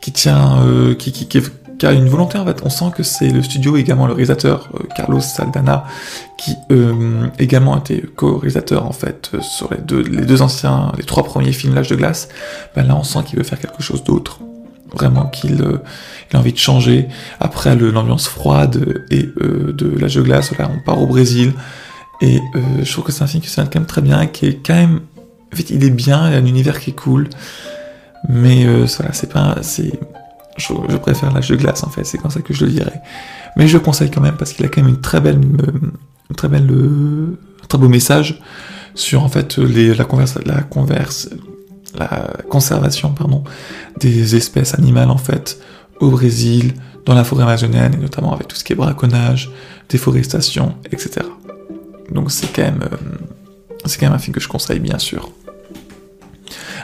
qui 0.00 0.12
tient, 0.12 0.62
euh, 0.62 0.94
qui, 0.94 1.12
qui, 1.12 1.42
une 1.88 2.08
volonté 2.08 2.38
en 2.38 2.44
fait. 2.44 2.60
On 2.64 2.70
sent 2.70 2.92
que 2.94 3.02
c'est 3.02 3.30
le 3.30 3.42
studio 3.42 3.76
également 3.76 4.06
le 4.06 4.12
réalisateur 4.12 4.68
euh, 4.74 4.84
Carlos 4.94 5.20
Saldana 5.20 5.84
qui 6.36 6.54
euh, 6.70 7.26
également 7.38 7.76
été 7.78 8.04
co-réalisateur 8.16 8.86
en 8.86 8.92
fait 8.92 9.30
euh, 9.34 9.40
sur 9.40 9.72
les 9.72 9.80
deux, 9.80 10.02
les 10.02 10.26
deux 10.26 10.42
anciens, 10.42 10.92
les 10.98 11.04
trois 11.04 11.24
premiers 11.24 11.52
films 11.52 11.74
L'âge 11.74 11.88
de 11.88 11.96
glace. 11.96 12.28
Ben 12.76 12.86
là 12.86 12.96
on 12.96 13.02
sent 13.02 13.20
qu'il 13.26 13.38
veut 13.38 13.44
faire 13.44 13.58
quelque 13.58 13.82
chose 13.82 14.04
d'autre. 14.04 14.40
Vraiment 14.92 15.26
qu'il 15.26 15.64
il 16.30 16.36
a 16.36 16.40
envie 16.40 16.52
de 16.52 16.58
changer. 16.58 17.08
Après 17.38 17.76
l'ambiance 17.76 18.26
froide 18.26 19.04
et 19.10 19.22
de 19.22 19.98
L'âge 19.98 20.16
de 20.16 20.22
glace, 20.22 20.56
là 20.58 20.68
on 20.74 20.80
part 20.84 21.00
au 21.00 21.06
Brésil. 21.06 21.52
Et 22.20 22.40
je 22.82 22.92
trouve 22.92 23.04
que 23.04 23.12
c'est 23.12 23.22
un 23.22 23.28
film 23.28 23.42
qui 23.42 23.48
se 23.48 23.60
quand 23.60 23.76
même 23.76 23.86
très 23.86 24.02
bien, 24.02 24.26
qui 24.26 24.46
est 24.46 24.66
quand 24.66 24.74
même... 24.74 25.00
En 25.52 25.56
fait 25.56 25.70
il 25.70 25.84
est 25.84 25.90
bien, 25.90 26.28
il 26.28 26.34
a 26.34 26.38
un 26.38 26.44
univers 26.44 26.80
qui 26.80 26.90
est 26.90 26.94
cool. 26.94 27.30
Mais 28.28 28.64
voilà, 28.64 29.12
c'est 29.12 29.32
pas... 29.32 29.58
c'est 29.62 29.92
je, 30.56 30.96
préfère 30.96 31.32
l'âge 31.32 31.48
de 31.48 31.56
glace 31.56 31.84
en 31.84 31.90
fait, 31.90 32.04
c'est 32.04 32.18
comme 32.18 32.30
ça 32.30 32.40
que 32.40 32.52
je 32.52 32.64
le 32.64 32.70
dirais. 32.70 33.00
Mais 33.56 33.68
je 33.68 33.74
le 33.74 33.80
conseille 33.80 34.10
quand 34.10 34.20
même 34.20 34.36
parce 34.36 34.52
qu'il 34.52 34.64
a 34.64 34.68
quand 34.68 34.82
même 34.82 34.90
une 34.90 35.00
très 35.00 35.20
belle, 35.20 35.40
une 35.40 36.36
très 36.36 36.48
belle, 36.48 36.68
un 36.70 37.66
très 37.66 37.78
beau 37.78 37.88
message 37.88 38.40
sur 38.94 39.22
en 39.22 39.28
fait 39.28 39.58
la 39.58 40.62
converse, 40.62 41.28
la 41.96 42.30
conservation 42.48 43.10
pardon 43.10 43.44
des 43.98 44.36
espèces 44.36 44.74
animales 44.74 45.10
en 45.10 45.18
fait 45.18 45.60
au 46.00 46.10
Brésil, 46.10 46.74
dans 47.04 47.14
la 47.14 47.24
forêt 47.24 47.42
amazonienne 47.42 47.94
et 47.94 47.98
notamment 47.98 48.32
avec 48.32 48.48
tout 48.48 48.56
ce 48.56 48.64
qui 48.64 48.72
est 48.72 48.76
braconnage, 48.76 49.50
déforestation, 49.88 50.74
etc. 50.90 51.26
Donc 52.10 52.30
c'est 52.30 52.52
quand 52.52 52.62
même, 52.62 52.80
euh, 52.82 52.96
c'est 53.84 53.98
quand 53.98 54.06
même 54.06 54.14
un 54.14 54.18
film 54.18 54.34
que 54.34 54.40
je 54.40 54.48
conseille 54.48 54.80
bien 54.80 54.98
sûr. 54.98 55.30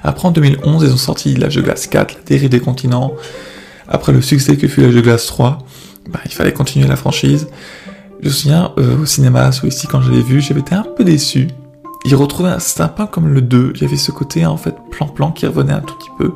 Après 0.03 0.29
en 0.29 0.31
2011, 0.31 0.85
ils 0.85 0.93
ont 0.93 0.97
sorti 0.97 1.35
L'âge 1.35 1.57
de 1.57 1.63
glace 1.63 1.87
4, 1.87 2.15
la 2.15 2.21
dérive 2.23 2.51
des 2.51 2.61
continents, 2.61 3.15
après 3.89 4.13
le 4.13 4.23
succès 4.23 4.57
que 4.57 4.69
fut 4.69 4.81
la 4.81 4.89
de 4.89 5.01
glace 5.01 5.27
3, 5.27 5.59
bah, 6.11 6.21
il 6.25 6.33
fallait 6.33 6.53
continuer 6.53 6.87
la 6.87 6.97
franchise. 6.97 7.49
Je 8.21 8.29
me 8.29 8.33
souviens, 8.33 8.73
euh, 8.79 9.03
au 9.03 9.07
cinéma, 9.07 9.53
soit 9.53 9.69
ici, 9.69 9.87
quand 9.87 10.01
je 10.01 10.11
l'ai 10.11 10.23
vu, 10.23 10.41
j'avais 10.41 10.61
été 10.61 10.75
un 10.75 10.87
peu 10.97 11.05
déçu. 11.05 11.49
Il 12.05 12.15
retrouvait, 12.15 12.51
un 12.51 12.89
peu 12.89 13.07
comme 13.07 13.29
le 13.29 13.43
2, 13.43 13.73
il 13.75 13.83
y 13.83 13.85
avait 13.85 13.97
ce 13.97 14.13
côté, 14.13 14.47
en 14.47 14.57
fait, 14.57 14.75
plan-plan 14.91 15.33
qui 15.33 15.47
revenait 15.47 15.73
un 15.73 15.81
tout 15.81 15.97
petit 15.97 16.11
peu. 16.19 16.33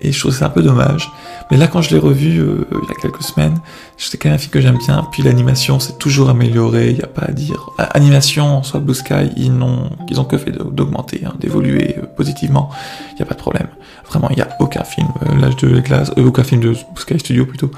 Et 0.00 0.12
je 0.12 0.18
trouvais 0.18 0.34
ça 0.34 0.46
un 0.46 0.50
peu 0.50 0.62
dommage. 0.62 1.10
Mais 1.50 1.56
là, 1.56 1.68
quand 1.68 1.80
je 1.80 1.90
l'ai 1.90 1.98
revu 1.98 2.38
euh, 2.40 2.66
il 2.70 2.88
y 2.88 2.92
a 2.92 3.00
quelques 3.00 3.22
semaines, 3.22 3.58
c'était 3.96 4.18
quand 4.18 4.28
même 4.28 4.36
un 4.36 4.38
film 4.38 4.50
que 4.50 4.60
j'aime 4.60 4.78
bien. 4.78 5.06
Puis 5.10 5.22
l'animation 5.22 5.80
s'est 5.80 5.94
toujours 5.94 6.28
améliorée, 6.28 6.90
il 6.90 6.96
n'y 6.96 7.02
a 7.02 7.06
pas 7.06 7.26
à 7.26 7.32
dire. 7.32 7.70
Animation, 7.78 8.62
soit 8.62 8.80
Blue 8.80 8.94
Sky, 8.94 9.30
ils 9.36 9.52
n'ont, 9.52 9.90
ils 10.10 10.20
ont 10.20 10.24
que 10.24 10.36
fait 10.36 10.50
d'augmenter, 10.50 11.22
hein, 11.24 11.34
d'évoluer 11.40 11.96
euh, 11.98 12.06
positivement. 12.06 12.70
Il 13.12 13.16
n'y 13.16 13.22
a 13.22 13.26
pas 13.26 13.34
de 13.34 13.40
problème. 13.40 13.68
Vraiment, 14.08 14.28
il 14.30 14.36
n'y 14.36 14.42
a 14.42 14.48
aucun 14.60 14.84
film, 14.84 15.08
euh, 15.22 15.40
l'âge 15.40 15.56
de 15.56 15.80
glace, 15.80 16.12
aucun 16.16 16.44
film 16.44 16.60
de 16.60 16.70
Blue 16.70 16.80
Sky 16.96 17.18
Studio 17.18 17.46
plutôt, 17.46 17.70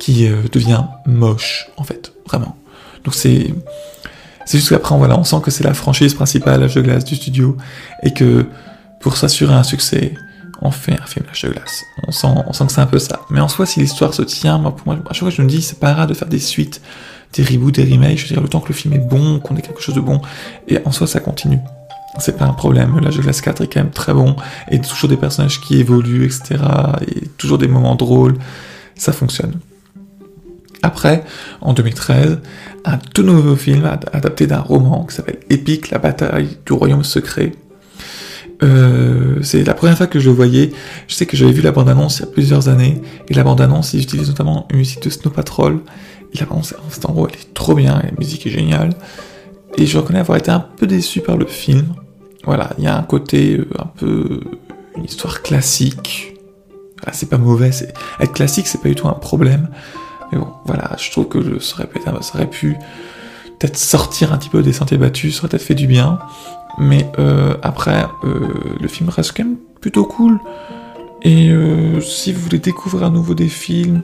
qui 0.00 0.28
devient 0.50 0.82
moche, 1.06 1.68
en 1.76 1.84
fait. 1.84 2.12
Vraiment. 2.26 2.56
Donc 3.04 3.14
c'est, 3.14 3.54
c'est 4.46 4.58
juste 4.58 4.70
qu'après, 4.70 4.96
voilà, 4.96 5.18
on 5.18 5.24
sent 5.24 5.36
que 5.42 5.50
c'est 5.50 5.64
la 5.64 5.74
franchise 5.74 6.14
principale, 6.14 6.60
l'âge 6.60 6.74
de 6.74 6.80
glace 6.80 7.04
du 7.04 7.14
studio, 7.14 7.56
et 8.02 8.12
que 8.12 8.46
pour 9.00 9.16
s'assurer 9.16 9.54
un 9.54 9.62
succès, 9.62 10.14
on 10.62 10.70
fait 10.70 10.98
un 11.00 11.06
film 11.06 11.26
lâche 11.26 11.44
de 11.44 11.50
glace. 11.50 11.84
On 12.06 12.12
sent, 12.12 12.28
on 12.46 12.52
sent 12.52 12.66
que 12.66 12.72
c'est 12.72 12.80
un 12.80 12.86
peu 12.86 12.98
ça. 12.98 13.20
Mais 13.30 13.40
en 13.40 13.48
soi, 13.48 13.66
si 13.66 13.80
l'histoire 13.80 14.14
se 14.14 14.22
tient, 14.22 14.58
moi, 14.58 14.74
pour 14.74 14.86
moi, 14.86 15.02
à 15.08 15.12
chaque 15.12 15.20
fois, 15.20 15.30
je 15.30 15.42
me 15.42 15.48
dis, 15.48 15.60
c'est 15.60 15.78
pas 15.78 15.92
grave 15.92 16.08
de 16.08 16.14
faire 16.14 16.28
des 16.28 16.38
suites, 16.38 16.80
des 17.34 17.42
reboots, 17.42 17.72
des 17.72 17.84
remakes. 17.84 18.18
Je 18.18 18.22
veux 18.24 18.34
dire, 18.34 18.42
le 18.42 18.48
temps 18.48 18.60
que 18.60 18.68
le 18.68 18.74
film 18.74 18.94
est 18.94 18.98
bon, 18.98 19.40
qu'on 19.40 19.56
ait 19.56 19.62
quelque 19.62 19.82
chose 19.82 19.94
de 19.94 20.00
bon. 20.00 20.20
Et 20.68 20.78
en 20.84 20.92
soi, 20.92 21.06
ça 21.06 21.20
continue. 21.20 21.58
C'est 22.18 22.36
pas 22.36 22.44
un 22.44 22.52
problème. 22.52 22.98
L'âge 23.00 23.16
de 23.16 23.22
glace 23.22 23.40
4 23.40 23.62
est 23.62 23.66
quand 23.66 23.80
même 23.80 23.90
très 23.90 24.12
bon. 24.12 24.36
Et 24.70 24.80
toujours 24.80 25.08
des 25.08 25.16
personnages 25.16 25.60
qui 25.60 25.80
évoluent, 25.80 26.26
etc. 26.26 26.62
Et 27.08 27.26
toujours 27.38 27.58
des 27.58 27.68
moments 27.68 27.96
drôles. 27.96 28.36
Ça 28.94 29.12
fonctionne. 29.12 29.58
Après, 30.82 31.24
en 31.60 31.72
2013, 31.72 32.40
un 32.84 32.98
tout 32.98 33.22
nouveau 33.22 33.56
film 33.56 33.84
adapté 34.12 34.46
d'un 34.46 34.60
roman 34.60 35.04
qui 35.04 35.14
s'appelle 35.14 35.38
Épique, 35.48 35.90
la 35.90 35.98
bataille 35.98 36.58
du 36.66 36.72
royaume 36.72 37.04
secret, 37.04 37.52
euh, 38.62 39.42
c'est 39.42 39.64
la 39.64 39.74
première 39.74 39.96
fois 39.96 40.06
que 40.06 40.20
je 40.20 40.30
le 40.30 40.36
voyais. 40.36 40.72
Je 41.08 41.14
sais 41.14 41.26
que 41.26 41.36
j'avais 41.36 41.52
vu 41.52 41.62
la 41.62 41.72
bande-annonce 41.72 42.18
il 42.18 42.20
y 42.20 42.24
a 42.24 42.28
plusieurs 42.28 42.68
années, 42.68 43.02
et 43.28 43.34
la 43.34 43.44
bande-annonce, 43.44 43.94
ils 43.94 44.02
utilisent 44.02 44.28
notamment 44.28 44.66
une 44.70 44.78
musique 44.78 45.02
de 45.02 45.10
Snow 45.10 45.30
Patrol, 45.30 45.80
et 46.34 46.38
la 46.38 46.46
bande-annonce, 46.46 47.04
en 47.04 47.12
gros, 47.12 47.28
elle 47.28 47.34
est 47.34 47.54
trop 47.54 47.74
bien, 47.74 48.00
la 48.02 48.10
musique 48.18 48.46
est 48.46 48.50
géniale, 48.50 48.90
et 49.76 49.86
je 49.86 49.98
reconnais 49.98 50.20
avoir 50.20 50.38
été 50.38 50.50
un 50.50 50.60
peu 50.60 50.86
déçu 50.86 51.20
par 51.20 51.36
le 51.36 51.46
film. 51.46 51.94
Voilà, 52.44 52.70
il 52.78 52.84
y 52.84 52.88
a 52.88 52.96
un 52.96 53.02
côté 53.02 53.56
euh, 53.56 53.68
un 53.78 53.86
peu... 53.86 54.40
une 54.96 55.04
histoire 55.04 55.42
classique. 55.42 56.34
C'est 57.12 57.28
pas 57.28 57.38
mauvais, 57.38 57.70
être 58.20 58.32
classique, 58.32 58.68
c'est 58.68 58.80
pas 58.80 58.88
du 58.88 58.94
tout 58.94 59.08
un 59.08 59.14
problème. 59.14 59.70
Mais 60.30 60.38
bon, 60.38 60.46
voilà, 60.66 60.92
je 60.98 61.10
trouve 61.10 61.26
que 61.26 61.38
pu, 61.38 61.60
ça 61.60 61.74
aurait 62.34 62.48
pu 62.48 62.76
peut-être 63.58 63.76
sortir 63.76 64.32
un 64.32 64.38
petit 64.38 64.48
peu 64.48 64.62
des 64.62 64.72
sentiers 64.72 64.98
battus, 64.98 65.34
ça 65.34 65.40
aurait 65.40 65.48
peut-être 65.48 65.62
fait 65.62 65.74
du 65.74 65.88
bien. 65.88 66.20
Mais 66.78 67.10
euh, 67.18 67.54
après, 67.62 68.06
euh, 68.24 68.48
le 68.80 68.88
film 68.88 69.08
reste 69.08 69.32
quand 69.36 69.44
même 69.44 69.56
plutôt 69.80 70.04
cool. 70.04 70.38
Et 71.22 71.50
euh, 71.50 72.00
si 72.00 72.32
vous 72.32 72.40
voulez 72.40 72.58
découvrir 72.58 73.04
à 73.06 73.10
nouveau 73.10 73.34
des 73.34 73.48
films, 73.48 74.02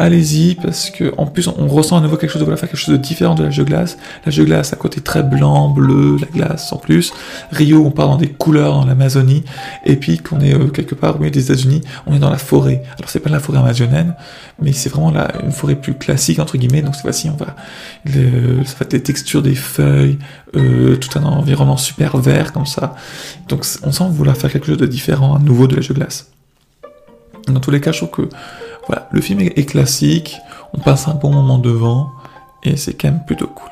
allez-y 0.00 0.54
parce 0.54 0.90
que 0.90 1.12
en 1.18 1.26
plus 1.26 1.46
on 1.48 1.68
ressent 1.68 1.96
à 1.96 2.00
nouveau 2.00 2.16
quelque 2.16 2.30
chose 2.30 2.40
de 2.40 2.44
voilà, 2.44 2.56
faire 2.56 2.68
quelque 2.68 2.80
chose 2.80 2.94
de 2.94 3.00
différent 3.00 3.34
de 3.34 3.44
la 3.44 3.50
jeu 3.50 3.64
glace. 3.64 3.98
La 4.24 4.32
jeu 4.32 4.44
glace 4.44 4.72
à 4.72 4.76
côté 4.76 5.00
très 5.00 5.22
blanc, 5.22 5.68
bleu, 5.68 6.16
la 6.18 6.26
glace 6.26 6.72
en 6.72 6.78
plus. 6.78 7.12
Rio 7.52 7.84
on 7.84 7.90
part 7.90 8.08
dans 8.08 8.16
des 8.16 8.28
couleurs 8.28 8.74
dans 8.74 8.84
l'Amazonie 8.84 9.44
et 9.84 9.96
puis 9.96 10.18
qu'on 10.18 10.40
est 10.40 10.54
euh, 10.54 10.68
quelque 10.68 10.94
part 10.94 11.16
au 11.16 11.18
milieu 11.18 11.30
des 11.30 11.44
États-Unis, 11.44 11.82
on 12.06 12.14
est 12.14 12.18
dans 12.18 12.30
la 12.30 12.38
forêt. 12.38 12.82
Alors 12.98 13.10
c'est 13.10 13.20
pas 13.20 13.30
la 13.30 13.40
forêt 13.40 13.58
amazonienne, 13.58 14.14
mais 14.60 14.72
c'est 14.72 14.88
vraiment 14.88 15.10
la, 15.10 15.30
une 15.44 15.52
forêt 15.52 15.76
plus 15.76 15.94
classique 15.94 16.38
entre 16.38 16.56
guillemets. 16.56 16.82
Donc 16.82 16.96
c'est 16.96 17.02
facile, 17.02 17.32
on 17.34 17.44
va 17.44 17.54
ça 18.64 18.76
fait 18.76 18.90
des 18.90 19.02
textures 19.02 19.42
des 19.42 19.54
feuilles, 19.54 20.18
euh, 20.56 20.96
tout 20.96 21.18
un 21.18 21.24
environnement 21.24 21.76
super 21.76 22.16
vert 22.16 22.52
comme 22.52 22.66
ça. 22.66 22.94
Donc 23.48 23.64
on 23.82 23.92
sent 23.92 24.04
vouloir 24.10 24.36
faire 24.36 24.50
quelque 24.50 24.66
chose 24.66 24.78
de 24.78 24.86
différent 24.86 25.34
à 25.36 25.38
nouveau 25.38 25.66
de 25.66 25.76
la 25.76 25.82
jeu 25.82 25.94
glace. 25.94 26.30
Dans 27.48 27.60
tous 27.60 27.70
les 27.70 27.80
cas, 27.80 27.92
je 27.92 28.04
trouve 28.04 28.10
que 28.10 28.34
le 29.10 29.20
film 29.20 29.40
est, 29.40 29.68
classique, 29.68 30.36
on 30.72 30.78
passe 30.78 31.08
un 31.08 31.14
bon 31.14 31.32
moment 31.32 31.58
devant, 31.58 32.10
et 32.62 32.76
c'est 32.76 32.94
quand 32.94 33.08
même 33.08 33.24
plutôt 33.26 33.46
cool. 33.46 33.68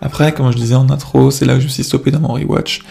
Après, 0.00 0.32
comme 0.32 0.50
je 0.52 0.56
disais 0.56 0.74
en 0.74 0.90
intro, 0.90 1.30
c'est 1.30 1.44
là 1.44 1.54
que 1.54 1.60
je 1.60 1.64
me 1.64 1.70
suis 1.70 1.84
stoppé 1.84 2.10
dans 2.10 2.20
mon 2.20 2.34
rewatch. 2.34 2.82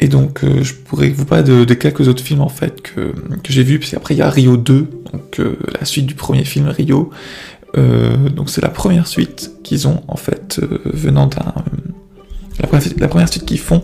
Et 0.00 0.08
donc, 0.08 0.42
euh, 0.42 0.62
je 0.62 0.74
pourrais 0.74 1.10
vous 1.10 1.24
parler 1.24 1.44
de, 1.44 1.74
quelques 1.74 2.08
autres 2.08 2.22
films 2.22 2.40
en 2.40 2.48
fait 2.48 2.82
que, 2.82 3.14
que 3.42 3.52
j'ai 3.52 3.62
vus, 3.62 3.78
puisqu'après 3.78 4.14
il 4.14 4.18
y 4.18 4.22
a 4.22 4.30
Rio 4.30 4.56
2, 4.56 4.88
donc 5.12 5.38
euh, 5.38 5.56
la 5.78 5.84
suite 5.84 6.06
du 6.06 6.14
premier 6.14 6.44
film 6.44 6.68
Rio. 6.68 7.10
Euh, 7.76 8.28
donc 8.28 8.50
c'est 8.50 8.60
la 8.60 8.68
première 8.68 9.06
suite 9.06 9.52
qu'ils 9.64 9.88
ont 9.88 10.02
en 10.06 10.16
fait 10.16 10.60
venant 10.84 11.26
d'un 11.26 11.54
la 12.60 13.08
première 13.08 13.28
suite 13.28 13.44
qu'ils 13.44 13.58
font 13.58 13.82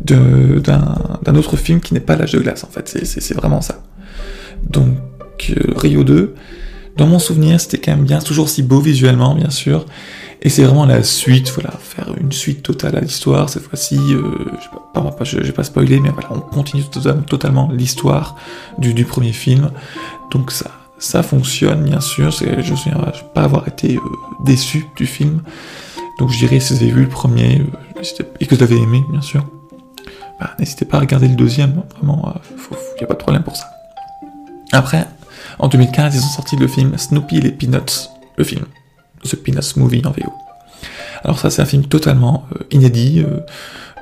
d'un 0.00 1.36
autre 1.36 1.56
film 1.56 1.80
qui 1.80 1.94
n'est 1.94 2.00
pas 2.00 2.16
l'âge 2.16 2.32
de 2.32 2.40
glace 2.40 2.64
en 2.64 2.68
fait. 2.68 2.88
C'est 2.88 3.34
vraiment 3.34 3.60
ça. 3.60 3.82
Donc 4.68 4.88
Rio 5.76 6.04
2. 6.04 6.34
Dans 6.96 7.06
mon 7.06 7.18
souvenir, 7.18 7.60
c'était 7.60 7.78
quand 7.78 7.92
même 7.92 8.04
bien, 8.04 8.18
toujours 8.18 8.48
si 8.48 8.62
beau 8.62 8.80
visuellement, 8.80 9.34
bien 9.34 9.50
sûr. 9.50 9.86
Et 10.42 10.48
c'est 10.48 10.62
vraiment 10.62 10.86
la 10.86 11.02
suite, 11.02 11.50
voilà, 11.50 11.70
faire 11.78 12.14
une 12.18 12.32
suite 12.32 12.62
totale 12.62 12.96
à 12.96 13.00
l'histoire. 13.00 13.48
Cette 13.48 13.62
fois-ci, 13.62 13.96
euh, 13.96 14.22
je 15.22 15.38
vais 15.38 15.52
pas, 15.52 15.64
spoiler, 15.64 16.00
mais 16.00 16.10
voilà, 16.10 16.28
on 16.32 16.40
continue 16.40 16.82
totalement 17.26 17.70
l'histoire 17.72 18.36
du, 18.78 18.94
du, 18.94 19.04
premier 19.04 19.32
film. 19.32 19.70
Donc 20.30 20.50
ça, 20.50 20.70
ça 20.98 21.22
fonctionne, 21.22 21.84
bien 21.84 22.00
sûr. 22.00 22.30
Je 22.30 22.44
ne 22.46 22.62
souviens 22.76 22.98
pas 23.34 23.42
avoir 23.42 23.68
été 23.68 23.96
euh, 23.96 24.00
déçu 24.44 24.86
du 24.96 25.06
film. 25.06 25.42
Donc 26.18 26.30
je 26.30 26.38
dirais, 26.38 26.58
si 26.58 26.74
vous 26.74 26.82
avez 26.82 26.92
vu 26.92 27.02
le 27.02 27.08
premier 27.08 27.60
euh, 27.60 28.02
et 28.40 28.46
que 28.46 28.54
vous 28.54 28.60
l'avez 28.60 28.76
aimé, 28.76 29.04
bien 29.10 29.22
sûr, 29.22 29.44
bah, 30.38 30.54
n'hésitez 30.58 30.86
pas 30.86 30.96
à 30.96 31.00
regarder 31.00 31.28
le 31.28 31.36
deuxième. 31.36 31.82
Vraiment, 31.96 32.34
il 32.92 32.98
n'y 32.98 33.04
a 33.04 33.06
pas 33.06 33.14
de 33.14 33.18
problème 33.18 33.42
pour 33.42 33.56
ça. 33.56 33.66
Après, 34.72 35.06
en 35.58 35.68
2015, 35.68 36.14
ils 36.14 36.24
ont 36.24 36.30
sorti 36.30 36.56
le 36.56 36.66
film 36.66 36.96
Snoopy 36.96 37.38
et 37.38 37.40
les 37.40 37.52
Peanuts, 37.52 38.08
le 38.36 38.44
film, 38.44 38.64
The 39.24 39.36
Peanuts 39.36 39.76
Movie 39.76 40.02
en 40.04 40.10
VO. 40.10 40.32
Alors 41.24 41.38
ça, 41.38 41.50
c'est 41.50 41.62
un 41.62 41.66
film 41.66 41.84
totalement 41.84 42.46
euh, 42.54 42.64
inédit. 42.70 43.22
Euh, 43.26 43.40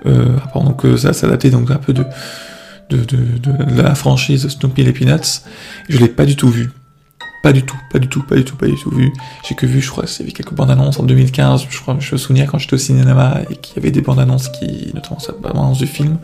euh, 0.06 0.36
donc 0.54 0.82
ça, 0.96 1.12
s'adaptait 1.12 1.50
donc 1.50 1.70
un 1.70 1.76
peu 1.76 1.92
de 1.92 2.04
la 3.76 3.94
franchise 3.94 4.48
Snoopy 4.48 4.82
et 4.82 4.84
les 4.84 4.92
Peanuts. 4.92 5.42
Je 5.88 5.98
l'ai 5.98 6.08
pas 6.08 6.24
du 6.24 6.36
tout 6.36 6.48
vu. 6.48 6.70
pas 7.42 7.52
du 7.52 7.62
tout, 7.62 7.76
pas 7.92 7.98
du 7.98 8.08
tout, 8.08 8.22
pas 8.22 8.36
du 8.36 8.44
tout, 8.44 8.56
pas 8.56 8.66
du 8.66 8.76
tout 8.76 8.90
vu. 8.90 9.12
J'ai 9.48 9.54
que 9.54 9.66
vu, 9.66 9.80
je 9.80 9.90
crois, 9.90 10.06
c'est 10.06 10.24
quelques 10.26 10.54
bandes 10.54 10.70
annonces 10.70 11.00
en 11.00 11.02
2015. 11.02 11.66
Je 11.68 11.80
crois, 11.80 11.96
je 11.98 12.12
me 12.12 12.18
souviens 12.18 12.46
quand 12.46 12.58
j'étais 12.58 12.74
au 12.74 12.78
cinéma 12.78 13.40
et 13.50 13.56
qu'il 13.56 13.76
y 13.76 13.78
avait 13.80 13.90
des 13.90 14.00
bandes 14.00 14.20
annonces 14.20 14.48
qui, 14.48 14.92
notamment 14.94 15.18
cette 15.18 15.40
bande 15.40 15.56
annonce 15.56 15.78
du 15.78 15.86
film. 15.86 16.18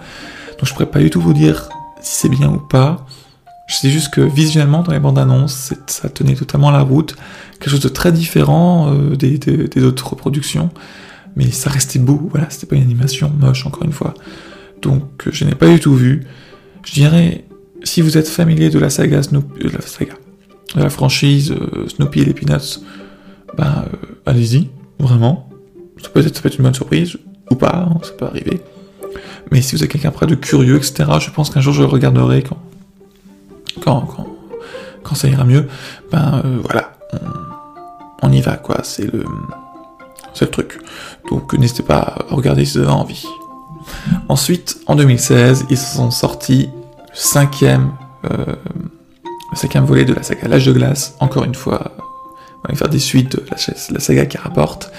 Donc 0.59 0.69
je 0.69 0.73
pourrais 0.73 0.87
pas 0.87 1.01
du 1.01 1.11
tout 1.11 1.21
vous 1.21 1.35
dire 1.35 1.69
si 2.01 2.21
c'est 2.21 2.29
bien 2.29 2.49
ou 2.49 2.59
pas. 2.59 3.05
Je 3.67 3.77
sais 3.77 3.91
juste 3.91 4.11
que 4.11 4.21
visuellement 4.21 4.83
dans 4.83 4.93
les 4.93 5.01
bandes 5.01 5.19
annonces, 5.19 5.73
ça 5.87 6.09
tenait 6.09 6.35
totalement 6.35 6.71
la 6.71 6.81
route, 6.81 7.17
quelque 7.59 7.71
chose 7.71 7.81
de 7.81 7.89
très 7.89 8.13
différent 8.13 8.93
euh, 8.93 9.17
des, 9.17 9.83
autres 9.83 10.11
reproductions, 10.11 10.71
mais 11.35 11.51
ça 11.51 11.71
restait 11.71 11.99
beau. 11.99 12.29
Voilà, 12.31 12.51
c'était 12.51 12.67
pas 12.67 12.77
une 12.77 12.83
animation 12.83 13.31
moche 13.31 13.67
encore 13.67 13.85
une 13.85 13.93
fois. 13.93 14.15
Donc 14.83 15.29
je 15.31 15.45
n'ai 15.45 15.55
pas 15.55 15.69
du 15.69 15.81
tout 15.81 15.95
vu. 15.95 16.25
Je 16.85 16.93
dirais, 16.93 17.45
si 17.83 18.03
vous 18.03 18.19
êtes 18.19 18.29
familier 18.29 18.69
de 18.69 18.79
la 18.79 18.91
saga 18.91 19.23
Snoopy, 19.23 19.65
de 19.65 19.71
la 19.71 19.81
saga, 19.81 20.15
de 20.77 20.83
la 20.83 20.91
franchise 20.91 21.53
euh, 21.53 21.89
Snoopy 21.89 22.21
et 22.21 22.25
les 22.27 22.35
Peanuts, 22.35 22.81
ben 23.57 23.87
euh, 23.87 23.97
allez-y, 24.27 24.69
vraiment. 24.99 25.49
Ça 26.03 26.11
peut, 26.11 26.21
être, 26.21 26.37
ça 26.37 26.43
peut 26.43 26.49
être 26.49 26.59
une 26.59 26.65
bonne 26.65 26.75
surprise, 26.75 27.17
ou 27.51 27.55
pas, 27.55 27.89
hein, 27.89 27.99
ça 28.03 28.11
peut 28.11 28.27
arriver. 28.27 28.61
Mais 29.51 29.63
si 29.63 29.75
vous 29.75 29.83
êtes 29.83 29.91
quelqu'un 29.91 30.11
près 30.11 30.27
de 30.27 30.35
curieux, 30.35 30.77
etc., 30.77 31.05
je 31.19 31.31
pense 31.31 31.49
qu'un 31.49 31.61
jour 31.61 31.73
je 31.73 31.81
le 31.81 31.89
regarderai 31.89 32.43
quand, 32.43 32.59
quand, 33.85 35.15
ça 35.15 35.29
ira 35.29 35.45
mieux. 35.45 35.69
Ben 36.11 36.43
euh, 36.45 36.59
voilà, 36.63 36.93
on, 38.23 38.33
y 38.33 38.41
va, 38.41 38.57
quoi, 38.57 38.81
c'est 38.83 39.07
le, 39.13 39.25
truc. 40.51 40.81
Donc 41.31 41.53
n'hésitez 41.55 41.83
pas 41.83 42.17
à 42.31 42.35
regarder 42.35 42.65
si 42.65 42.79
vous 42.79 42.85
avez 42.85 42.93
envie. 42.93 43.27
Ensuite, 44.29 44.79
en 44.87 44.97
2016, 44.97 45.67
ils 45.71 45.79
sont 45.79 46.11
sortis 46.11 46.71
le 47.09 47.15
cinquième, 47.15 47.93
euh, 48.31 48.57
le 49.53 49.57
cinquième 49.57 49.85
volet 49.85 50.05
de 50.05 50.15
la 50.15 50.23
saga 50.23 50.49
L'âge 50.49 50.67
de 50.67 50.73
glace. 50.73 51.17
Encore 51.21 51.45
une 51.45 51.55
fois, 51.55 51.93
on 52.65 52.73
va 52.73 52.77
faire 52.77 52.89
des 52.89 52.99
suites 52.99 53.37
de 53.37 53.45
la, 53.51 53.57
la 53.91 54.01
saga 54.01 54.27
qui 54.27 54.39
rapporte. 54.39 54.91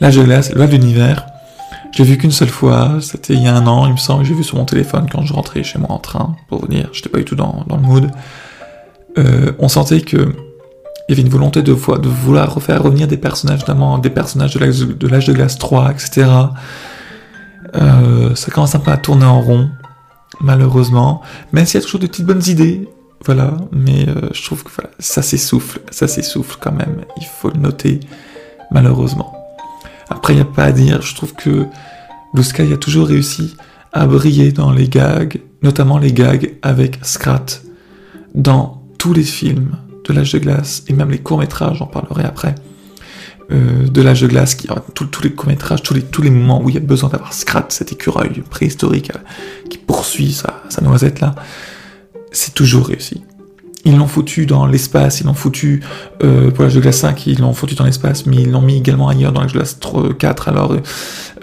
L'âge 0.00 0.16
de 0.16 0.24
glace, 0.24 0.52
loi 0.52 0.66
de 0.66 0.72
l'univers. 0.72 1.26
J'ai 1.92 2.04
vu 2.04 2.18
qu'une 2.18 2.30
seule 2.30 2.48
fois, 2.48 2.98
c'était 3.00 3.34
il 3.34 3.42
y 3.42 3.48
a 3.48 3.54
un 3.54 3.66
an, 3.66 3.86
il 3.86 3.92
me 3.92 3.96
semble, 3.96 4.24
j'ai 4.24 4.34
vu 4.34 4.44
sur 4.44 4.56
mon 4.56 4.64
téléphone 4.64 5.06
quand 5.10 5.22
je 5.22 5.32
rentrais 5.32 5.62
chez 5.62 5.78
moi 5.78 5.90
en 5.90 5.98
train, 5.98 6.36
pour 6.48 6.64
venir, 6.64 6.90
j'étais 6.92 7.08
pas 7.08 7.18
du 7.18 7.24
tout 7.24 7.34
dans, 7.34 7.64
dans 7.66 7.76
le 7.76 7.82
mood. 7.82 8.10
Euh, 9.18 9.52
on 9.58 9.68
sentait 9.68 10.00
que 10.00 10.32
il 11.08 11.12
y 11.12 11.14
avait 11.14 11.22
une 11.22 11.32
volonté 11.32 11.62
de, 11.62 11.72
de 11.72 12.08
vouloir 12.08 12.54
refaire 12.54 12.82
revenir 12.82 13.08
des 13.08 13.16
personnages, 13.16 13.60
notamment 13.60 13.96
des 13.96 14.10
personnages 14.10 14.54
de 14.54 15.08
l'âge 15.08 15.26
de, 15.26 15.32
glace 15.32 15.56
3, 15.56 15.90
etc. 15.92 16.28
Euh, 17.74 18.34
ça 18.34 18.50
commence 18.50 18.74
un 18.74 18.78
peu 18.78 18.90
à 18.90 18.98
tourner 18.98 19.24
en 19.24 19.40
rond, 19.40 19.70
malheureusement. 20.42 21.22
Même 21.52 21.64
s'il 21.64 21.80
y 21.80 21.82
a 21.82 21.84
toujours 21.84 22.00
de 22.00 22.06
petites 22.06 22.26
bonnes 22.26 22.46
idées, 22.46 22.90
voilà. 23.24 23.56
Mais 23.72 24.06
euh, 24.06 24.28
je 24.34 24.44
trouve 24.44 24.64
que 24.64 24.70
ça 24.98 25.22
s'essouffle, 25.22 25.80
ça 25.90 26.08
s'essouffle 26.08 26.58
quand 26.60 26.72
même. 26.72 27.04
Il 27.16 27.24
faut 27.24 27.48
le 27.48 27.58
noter, 27.58 28.00
malheureusement. 28.70 29.37
Après, 30.10 30.32
il 30.32 30.36
n'y 30.36 30.42
a 30.42 30.46
pas 30.46 30.64
à 30.64 30.72
dire. 30.72 31.02
Je 31.02 31.14
trouve 31.14 31.34
que 31.34 31.66
Blue 32.34 32.72
a 32.72 32.76
toujours 32.76 33.06
réussi 33.06 33.56
à 33.92 34.06
briller 34.06 34.52
dans 34.52 34.72
les 34.72 34.88
gags, 34.88 35.40
notamment 35.62 35.98
les 35.98 36.12
gags 36.12 36.54
avec 36.62 36.98
Scrat, 37.02 37.46
dans 38.34 38.82
tous 38.98 39.12
les 39.12 39.22
films 39.22 39.76
de 40.06 40.12
l'âge 40.12 40.32
de 40.32 40.38
glace 40.38 40.84
et 40.88 40.92
même 40.92 41.10
les 41.10 41.18
courts 41.18 41.38
métrages. 41.38 41.78
J'en 41.78 41.86
parlerai 41.86 42.24
après. 42.24 42.54
Euh, 43.50 43.88
de 43.88 44.02
l'âge 44.02 44.20
de 44.20 44.26
glace, 44.26 44.54
qui, 44.54 44.68
tous 44.94 45.22
les 45.22 45.32
courts-métrages, 45.32 45.82
tous 45.82 45.94
les, 45.94 46.02
tous 46.02 46.20
les 46.20 46.28
moments 46.28 46.62
où 46.62 46.68
il 46.68 46.74
y 46.74 46.78
a 46.78 46.82
besoin 46.82 47.08
d'avoir 47.08 47.32
Scrat, 47.32 47.64
cet 47.70 47.92
écureuil 47.92 48.42
préhistorique 48.50 49.10
euh, 49.14 49.20
qui 49.70 49.78
poursuit 49.78 50.32
sa, 50.32 50.62
sa 50.68 50.82
noisette 50.82 51.20
là, 51.20 51.34
c'est 52.30 52.52
toujours 52.52 52.88
réussi. 52.88 53.22
Ils 53.84 53.96
l'ont 53.96 54.06
foutu 54.06 54.46
dans 54.46 54.66
l'espace, 54.66 55.20
ils 55.20 55.26
l'ont 55.26 55.34
foutu 55.34 55.82
euh, 56.22 56.50
pour 56.50 56.64
l'âge 56.64 56.74
de 56.74 56.80
glace 56.80 56.98
5, 56.98 57.26
ils 57.26 57.40
l'ont 57.40 57.52
foutu 57.52 57.74
dans 57.74 57.84
l'espace, 57.84 58.26
mais 58.26 58.36
ils 58.36 58.50
l'ont 58.50 58.60
mis 58.60 58.76
également 58.76 59.08
ailleurs 59.08 59.32
dans 59.32 59.40
l'âge 59.40 59.52
de 59.52 59.58
glace 59.58 59.78
4, 60.18 60.48
alors 60.48 60.74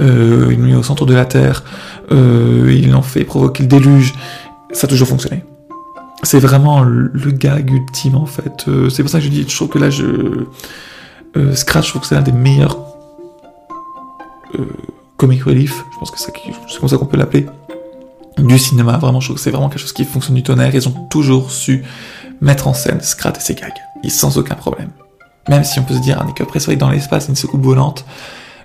euh, 0.01 0.49
ils 0.51 0.59
l'ont 0.59 0.65
mis 0.65 0.75
au 0.75 0.83
centre 0.83 1.05
de 1.05 1.13
la 1.13 1.25
Terre, 1.25 1.63
euh, 2.11 2.71
ils 2.75 2.91
l'ont 2.91 3.01
fait 3.01 3.23
provoquer 3.23 3.63
le 3.63 3.69
déluge, 3.69 4.13
ça 4.71 4.85
a 4.85 4.89
toujours 4.89 5.07
fonctionné. 5.07 5.43
C'est 6.23 6.39
vraiment 6.39 6.81
le, 6.81 7.31
gag 7.31 7.71
ultime 7.71 8.15
en 8.15 8.25
fait. 8.25 8.65
Euh, 8.67 8.89
c'est 8.89 9.03
pour 9.03 9.11
ça 9.11 9.19
que 9.19 9.25
je 9.25 9.29
dis, 9.29 9.45
je 9.47 9.55
trouve 9.55 9.69
que 9.69 9.79
là 9.79 9.89
je 9.89 10.05
Scratch, 11.53 11.87
je 11.87 11.89
trouve 11.89 12.01
que 12.01 12.07
c'est 12.07 12.15
l'un 12.15 12.21
des 12.21 12.31
meilleurs 12.31 12.77
comic 15.17 15.43
relief, 15.43 15.83
je 15.93 15.99
pense 15.99 16.11
que 16.11 16.17
c'est 16.17 16.31
comme 16.79 16.87
ça 16.87 16.97
qu'on 16.97 17.05
peut 17.05 17.17
l'appeler, 17.17 17.45
du 18.37 18.59
cinéma. 18.59 18.97
Vraiment, 18.97 19.19
je 19.19 19.27
trouve 19.27 19.37
que 19.37 19.41
c'est 19.41 19.51
vraiment 19.51 19.69
quelque 19.69 19.79
chose 19.79 19.93
qui 19.93 20.05
fonctionne 20.05 20.35
du 20.35 20.43
tonnerre. 20.43 20.73
Ils 20.73 20.87
ont 20.87 21.07
toujours 21.09 21.51
su 21.51 21.83
mettre 22.41 22.67
en 22.67 22.73
scène 22.73 23.01
Scratch 23.01 23.37
et 23.37 23.41
ses 23.41 23.55
gags, 23.55 23.71
et 24.03 24.09
sans 24.09 24.37
aucun 24.37 24.55
problème. 24.55 24.89
Même 25.49 25.63
si 25.63 25.79
on 25.79 25.83
peut 25.83 25.93
se 25.93 25.99
dire 25.99 26.21
un 26.21 26.27
écœur 26.27 26.47
préhistorique 26.47 26.79
dans 26.79 26.89
l'espace, 26.89 27.27
une 27.27 27.35
soucoupe 27.35 27.63
volante, 27.63 28.05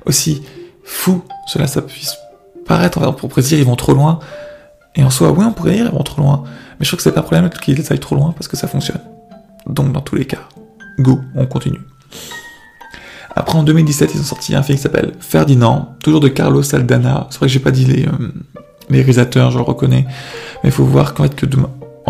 aussi 0.06 0.42
fou 0.84 1.22
cela 1.46 1.66
ça 1.66 1.82
puisse 1.82 2.16
paraître, 2.66 2.98
on 3.02 3.12
pourrait 3.12 3.42
dire 3.42 3.58
ils 3.58 3.64
vont 3.64 3.76
trop 3.76 3.92
loin, 3.94 4.18
et 4.96 5.04
en 5.04 5.10
soi, 5.10 5.30
oui, 5.30 5.44
on 5.46 5.52
pourrait 5.52 5.74
dire 5.74 5.86
ils 5.86 5.96
vont 5.96 6.02
trop 6.02 6.22
loin, 6.22 6.42
mais 6.78 6.84
je 6.84 6.90
trouve 6.90 6.98
que 6.98 7.02
c'est 7.02 7.12
pas 7.12 7.20
un 7.20 7.24
problème 7.24 7.50
qu'ils 7.50 7.80
aillent 7.92 7.98
trop 7.98 8.16
loin 8.16 8.32
parce 8.32 8.48
que 8.48 8.56
ça 8.56 8.66
fonctionne. 8.66 9.00
Donc 9.66 9.92
dans 9.92 10.00
tous 10.00 10.16
les 10.16 10.24
cas, 10.24 10.48
go, 10.98 11.20
on 11.34 11.46
continue. 11.46 11.80
Après, 13.36 13.56
en 13.56 13.62
2017, 13.62 14.10
ils 14.14 14.20
ont 14.20 14.24
sorti 14.24 14.54
un 14.54 14.62
film 14.62 14.76
qui 14.76 14.82
s'appelle 14.82 15.12
Ferdinand, 15.20 15.94
toujours 16.02 16.20
de 16.20 16.28
Carlos 16.28 16.62
Saldana. 16.62 17.28
C'est 17.30 17.38
vrai 17.38 17.46
que 17.46 17.52
j'ai 17.52 17.60
pas 17.60 17.70
dit 17.70 17.84
les, 17.84 18.06
euh, 18.06 18.32
les 18.88 18.98
réalisateurs, 18.98 19.50
je 19.50 19.58
le 19.58 19.62
reconnais. 19.62 20.06
Mais 20.62 20.70
il 20.70 20.72
faut 20.72 20.84
voir 20.84 21.14
qu'en 21.14 21.22
fait, 21.22 21.34
que 21.36 21.46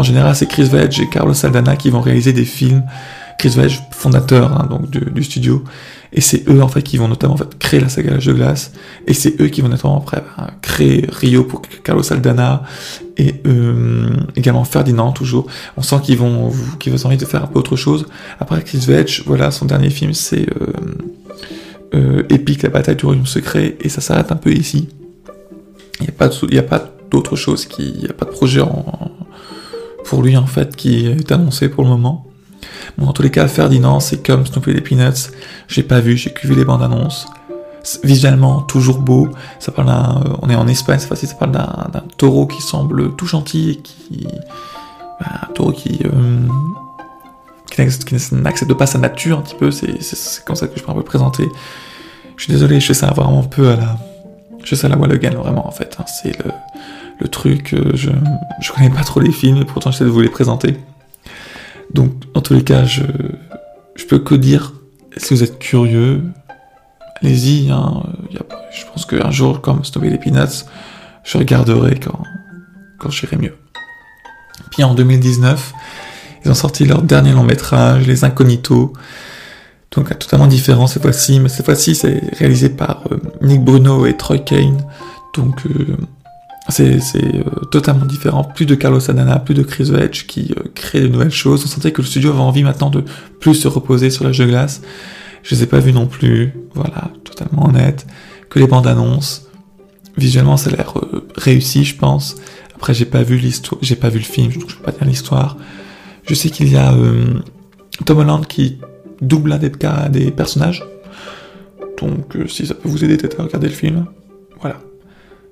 en 0.00 0.02
général, 0.02 0.34
c'est 0.34 0.46
Chris 0.46 0.64
Vedge 0.64 0.98
et 0.98 1.08
Carlos 1.08 1.34
Saldana 1.34 1.76
qui 1.76 1.90
vont 1.90 2.00
réaliser 2.00 2.32
des 2.32 2.46
films. 2.46 2.82
Chris 3.38 3.50
Vedge, 3.50 3.80
fondateur 3.90 4.52
hein, 4.52 4.80
du, 4.90 5.22
studio, 5.22 5.62
et 6.12 6.20
c'est 6.20 6.48
eux 6.48 6.62
en 6.62 6.68
fait 6.68 6.82
qui 6.82 6.96
vont 6.98 7.08
notamment 7.08 7.36
créer 7.58 7.80
la 7.80 7.88
saga 7.88 8.16
de 8.16 8.32
glace, 8.32 8.72
et 9.06 9.14
c'est 9.14 9.40
eux 9.40 9.48
qui 9.48 9.60
vont 9.60 9.68
notamment 9.68 10.04
ben, 10.12 10.22
créer 10.60 11.06
Rio 11.10 11.44
pour 11.44 11.62
Carlos 11.84 12.02
Saldana 12.02 12.64
et 13.16 13.34
euh, 13.46 14.10
également 14.36 14.64
Ferdinand 14.64 15.12
toujours. 15.12 15.46
On 15.78 15.82
sent 15.82 15.96
qu'ils 16.02 16.18
vont 16.18 16.50
qu'ils 16.78 17.06
envie 17.06 17.16
de 17.16 17.24
faire 17.24 17.44
un 17.44 17.46
peu 17.46 17.58
autre 17.58 17.76
chose. 17.76 18.06
Après 18.40 18.62
Chris 18.62 18.84
Vedge, 18.86 19.22
voilà 19.24 19.50
son 19.50 19.64
dernier 19.64 19.90
film 19.90 20.12
c'est 20.12 20.46
euh, 20.60 20.72
euh, 21.94 22.22
épique, 22.28 22.62
la 22.62 22.68
bataille 22.68 22.96
du 22.96 23.06
royaume 23.06 23.26
secret, 23.26 23.76
et 23.80 23.88
ça 23.88 24.00
s'arrête 24.00 24.32
un 24.32 24.36
peu 24.36 24.52
ici. 24.52 24.88
Il 26.00 26.04
n'y 26.04 26.08
a 26.08 26.12
pas, 26.12 26.30
il 26.50 26.58
a 26.58 26.62
pas 26.62 26.90
d'autre 27.10 27.36
chose, 27.36 27.68
il 27.78 28.00
n'y 28.00 28.08
a 28.08 28.12
pas 28.12 28.26
de 28.26 28.30
projet 28.30 28.60
en, 28.60 29.10
pour 30.04 30.22
lui 30.22 30.36
en 30.36 30.46
fait 30.46 30.76
qui 30.76 31.06
est 31.06 31.32
annoncé 31.32 31.68
pour 31.68 31.84
le 31.84 31.90
moment. 31.90 32.26
Bon, 32.98 33.06
dans 33.06 33.12
tous 33.12 33.22
les 33.22 33.30
cas, 33.30 33.48
Ferdinand, 33.48 34.00
c'est 34.00 34.24
comme 34.24 34.46
Snoopy 34.46 34.72
les 34.72 34.80
Peanuts. 34.80 35.30
J'ai 35.68 35.82
pas 35.82 36.00
vu, 36.00 36.16
j'ai 36.16 36.34
vu 36.42 36.54
les 36.54 36.64
bandes 36.64 36.82
annonces. 36.82 37.26
Visuellement, 38.04 38.60
toujours 38.62 38.98
beau. 38.98 39.28
Ça 39.58 39.72
parle 39.72 39.88
d'un, 39.88 40.22
euh, 40.26 40.36
on 40.42 40.50
est 40.50 40.54
en 40.54 40.68
Espagne, 40.68 40.98
cette 40.98 41.08
fois-ci, 41.08 41.26
ça 41.26 41.34
parle 41.34 41.52
d'un 41.52 42.02
taureau 42.18 42.46
qui 42.46 42.60
semble 42.60 43.14
tout 43.16 43.26
gentil 43.26 43.70
et 43.70 43.76
qui, 43.76 44.26
bah, 45.20 45.26
un 45.48 45.52
taureau 45.54 45.72
qui, 45.72 46.00
euh, 46.04 46.46
qui 47.70 48.34
n'accepte 48.34 48.74
pas 48.74 48.86
sa 48.86 48.98
nature 48.98 49.38
un 49.38 49.42
petit 49.42 49.54
peu, 49.54 49.70
c'est 49.70 49.98
comme 50.44 50.56
ça 50.56 50.66
que 50.66 50.78
je 50.78 50.84
peux 50.84 50.90
un 50.90 50.94
peu 50.94 51.02
présenter. 51.02 51.48
Je 52.36 52.44
suis 52.44 52.52
désolé, 52.52 52.80
je 52.80 52.86
fais 52.86 52.94
ça 52.94 53.08
vraiment 53.08 53.40
un 53.40 53.44
peu 53.44 53.70
à 53.70 53.76
la... 53.76 53.98
Je 54.62 54.68
fais 54.68 54.76
ça 54.76 54.86
à 54.86 54.90
la 54.90 54.96
Wallogan, 54.98 55.34
vraiment, 55.34 55.66
en 55.66 55.70
fait. 55.70 55.96
Hein. 55.98 56.04
C'est 56.06 56.36
le, 56.44 56.50
le 57.20 57.28
truc, 57.28 57.74
euh, 57.74 57.92
je, 57.94 58.10
je 58.60 58.72
connais 58.72 58.90
pas 58.90 59.02
trop 59.02 59.20
les 59.20 59.32
films, 59.32 59.58
et 59.58 59.64
pourtant 59.64 59.90
j'essaie 59.90 60.04
de 60.04 60.10
vous 60.10 60.20
les 60.20 60.28
présenter. 60.28 60.76
Donc, 61.92 62.12
en 62.34 62.40
tous 62.40 62.54
les 62.54 62.64
cas, 62.64 62.84
je, 62.84 63.02
peux 64.08 64.18
que 64.18 64.34
dire, 64.34 64.72
si 65.16 65.34
vous 65.34 65.42
êtes 65.42 65.58
curieux, 65.58 66.22
allez-y, 67.22 67.70
hein, 67.70 68.02
je 68.72 68.84
pense 68.86 69.06
qu'un 69.06 69.30
jour, 69.30 69.60
comme 69.60 69.84
Snowy 69.84 70.10
les 70.10 70.18
Peanuts, 70.18 70.64
je 71.24 71.38
regarderai 71.38 71.98
quand, 72.98 73.10
j'irai 73.10 73.36
mieux. 73.36 73.56
Puis 74.70 74.84
en 74.84 74.94
2019, 74.94 75.72
ils 76.44 76.50
ont 76.50 76.54
sorti 76.54 76.84
leur 76.86 77.02
dernier 77.02 77.32
long 77.32 77.42
métrage, 77.42 78.06
Les 78.06 78.24
Incognitos. 78.24 78.92
Donc 79.90 80.16
totalement 80.18 80.46
différent 80.46 80.86
cette 80.86 81.02
fois-ci, 81.02 81.40
mais 81.40 81.48
cette 81.48 81.64
fois-ci 81.64 81.96
c'est 81.96 82.22
réalisé 82.38 82.68
par 82.68 83.02
euh, 83.10 83.16
Nick 83.42 83.60
Bruno 83.64 84.06
et 84.06 84.16
Troy 84.16 84.38
Kane. 84.38 84.84
Donc 85.34 85.66
euh, 85.66 85.96
c'est 86.68 86.98
euh, 87.16 87.42
totalement 87.70 88.04
différent. 88.04 88.44
Plus 88.44 88.66
de 88.66 88.74
Carlos 88.74 89.10
Adana, 89.10 89.38
plus 89.38 89.54
de 89.54 89.62
Chris 89.62 89.90
Wedge 89.90 90.26
qui 90.26 90.52
euh, 90.56 90.62
crée 90.74 91.00
de 91.00 91.08
nouvelles 91.08 91.30
choses. 91.30 91.64
On 91.64 91.68
sentait 91.68 91.92
que 91.92 92.02
le 92.02 92.06
studio 92.06 92.30
avait 92.30 92.40
envie 92.40 92.62
maintenant 92.62 92.90
de 92.90 93.04
plus 93.40 93.54
se 93.54 93.68
reposer 93.68 94.10
sur 94.10 94.30
jeu 94.32 94.44
de 94.44 94.50
glace. 94.50 94.82
Je 95.42 95.54
les 95.54 95.62
ai 95.62 95.66
pas 95.66 95.78
vus 95.78 95.92
non 95.92 96.06
plus, 96.06 96.52
voilà, 96.74 97.10
totalement 97.24 97.66
honnête. 97.66 98.06
Que 98.50 98.58
les 98.58 98.66
bandes 98.66 98.86
annonces. 98.86 99.46
Visuellement 100.16 100.56
ça 100.56 100.70
a 100.70 100.76
l'air 100.76 100.94
réussi 101.36 101.84
je 101.84 101.96
pense. 101.96 102.36
Après 102.74 102.92
j'ai 102.94 103.04
pas 103.04 103.22
vu 103.22 103.36
l'histoire, 103.36 103.78
j'ai 103.82 103.96
pas 103.96 104.08
vu 104.08 104.18
le 104.18 104.24
film, 104.24 104.52
donc 104.52 104.68
je 104.68 104.76
peux 104.76 104.82
pas 104.82 104.92
dire 104.92 105.04
l'histoire. 105.04 105.56
Je 106.26 106.34
sais 106.34 106.50
qu'il 106.50 106.70
y 106.70 106.76
a 106.76 106.92
euh, 106.92 107.40
Tom 108.04 108.18
Holland 108.18 108.46
qui 108.46 108.78
double 109.20 109.52
un 109.52 109.58
des, 109.58 109.70
des 110.10 110.30
personnages. 110.30 110.84
Donc 112.00 112.36
euh, 112.36 112.46
si 112.46 112.66
ça 112.66 112.74
peut 112.74 112.88
vous 112.88 113.04
aider 113.04 113.16
peut-être 113.16 113.40
à 113.40 113.44
regarder 113.44 113.68
le 113.68 113.74
film. 113.74 114.06
Voilà. 114.60 114.78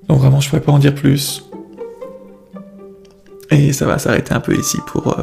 Donc 0.09 0.19
vraiment 0.19 0.41
je 0.41 0.49
pourrais 0.49 0.61
pas 0.61 0.71
en 0.71 0.79
dire 0.79 0.93
plus. 0.93 1.45
Et 3.51 3.73
ça 3.73 3.85
va 3.85 3.97
s'arrêter 3.97 4.33
un 4.33 4.39
peu 4.39 4.55
ici 4.55 4.77
pour 4.85 5.15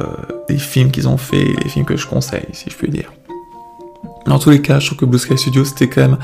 les 0.49 0.59
films 0.59 0.91
qu'ils 0.91 1.07
ont 1.07 1.17
fait, 1.17 1.45
les 1.63 1.69
films 1.69 1.85
que 1.85 1.97
je 1.97 2.07
conseille, 2.09 2.47
si 2.53 2.71
je 2.71 2.75
puis 2.75 2.89
dire. 2.89 3.13
Dans 4.27 4.41
tous 4.41 4.51
les 4.51 4.61
cas, 4.61 4.81
je 4.81 4.87
trouve 4.87 4.99
que 4.99 5.05
Blue 5.05 5.19
Sky 5.19 5.39
Studio, 5.39 5.65
c'était 5.65 5.89
quand 5.89 6.01
même 6.01 6.19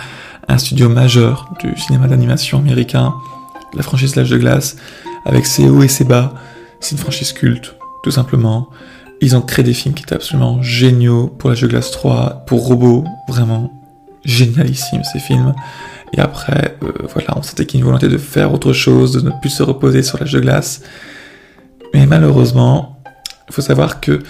un 0.49 0.59
studio 0.59 0.89
majeur 0.89 1.49
du 1.61 1.77
cinéma 1.79 2.09
d'animation 2.09 2.59
américain, 2.59 3.15
la 3.75 3.83
franchise 3.83 4.17
L'âge 4.17 4.31
de 4.31 4.39
glace, 4.39 4.77
avec 5.25 5.47
ses 5.47 5.69
hauts 5.69 5.83
et 5.83 5.89
ses 5.89 6.05
bas. 6.05 6.35
C'est 6.81 6.93
une 6.93 6.99
franchise 6.99 7.33
culte, 7.33 7.77
tout 8.03 8.11
simplement. 8.11 8.69
Ils 9.21 9.37
ont 9.37 9.41
créé 9.41 9.65
des 9.65 9.73
films 9.73 9.95
qui 9.95 10.03
étaient 10.03 10.17
absolument 10.17 10.61
géniaux 10.63 11.29
pour 11.29 11.51
L'âge 11.51 11.63
de 11.63 11.69
glace 11.69 11.93
3, 11.93 12.45
pour 12.47 12.67
Robot, 12.67 13.05
vraiment 13.29 13.73
génialissime 14.25 15.05
ces 15.05 15.21
films. 15.21 15.55
Et 16.15 16.21
après, 16.21 16.77
euh, 16.83 16.93
voilà, 17.13 17.37
on 17.37 17.43
sentait 17.43 17.67
qu'il 17.67 17.81
y 17.81 17.83
a 17.83 17.85
une 17.85 17.87
volonté 17.87 18.09
de 18.09 18.19
faire 18.19 18.53
autre 18.53 18.73
chose, 18.73 19.13
de 19.13 19.21
ne 19.21 19.31
plus 19.41 19.51
se 19.51 19.63
reposer 19.63 20.03
sur 20.03 20.19
l'âge 20.19 20.33
de 20.33 20.41
glace. 20.41 20.83
Mais 21.95 22.07
malheureusement, 22.07 23.03
il 23.49 23.55
faut 23.55 23.63
savoir 23.63 24.01
que 24.01 24.23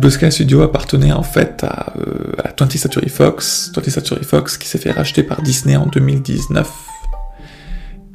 Blue 0.00 0.10
Sky 0.10 0.32
Studio 0.32 0.62
appartenait 0.62 1.12
en 1.12 1.22
fait 1.22 1.64
à, 1.64 1.92
euh, 1.98 2.32
à 2.42 2.48
20th 2.48 2.78
Century 2.78 3.08
Fox, 3.08 3.70
20th 3.74 3.90
Century 3.90 4.24
Fox 4.24 4.56
qui 4.56 4.66
s'est 4.66 4.78
fait 4.78 4.90
racheter 4.90 5.22
par 5.22 5.42
Disney 5.42 5.76
en 5.76 5.86
2019. 5.86 6.68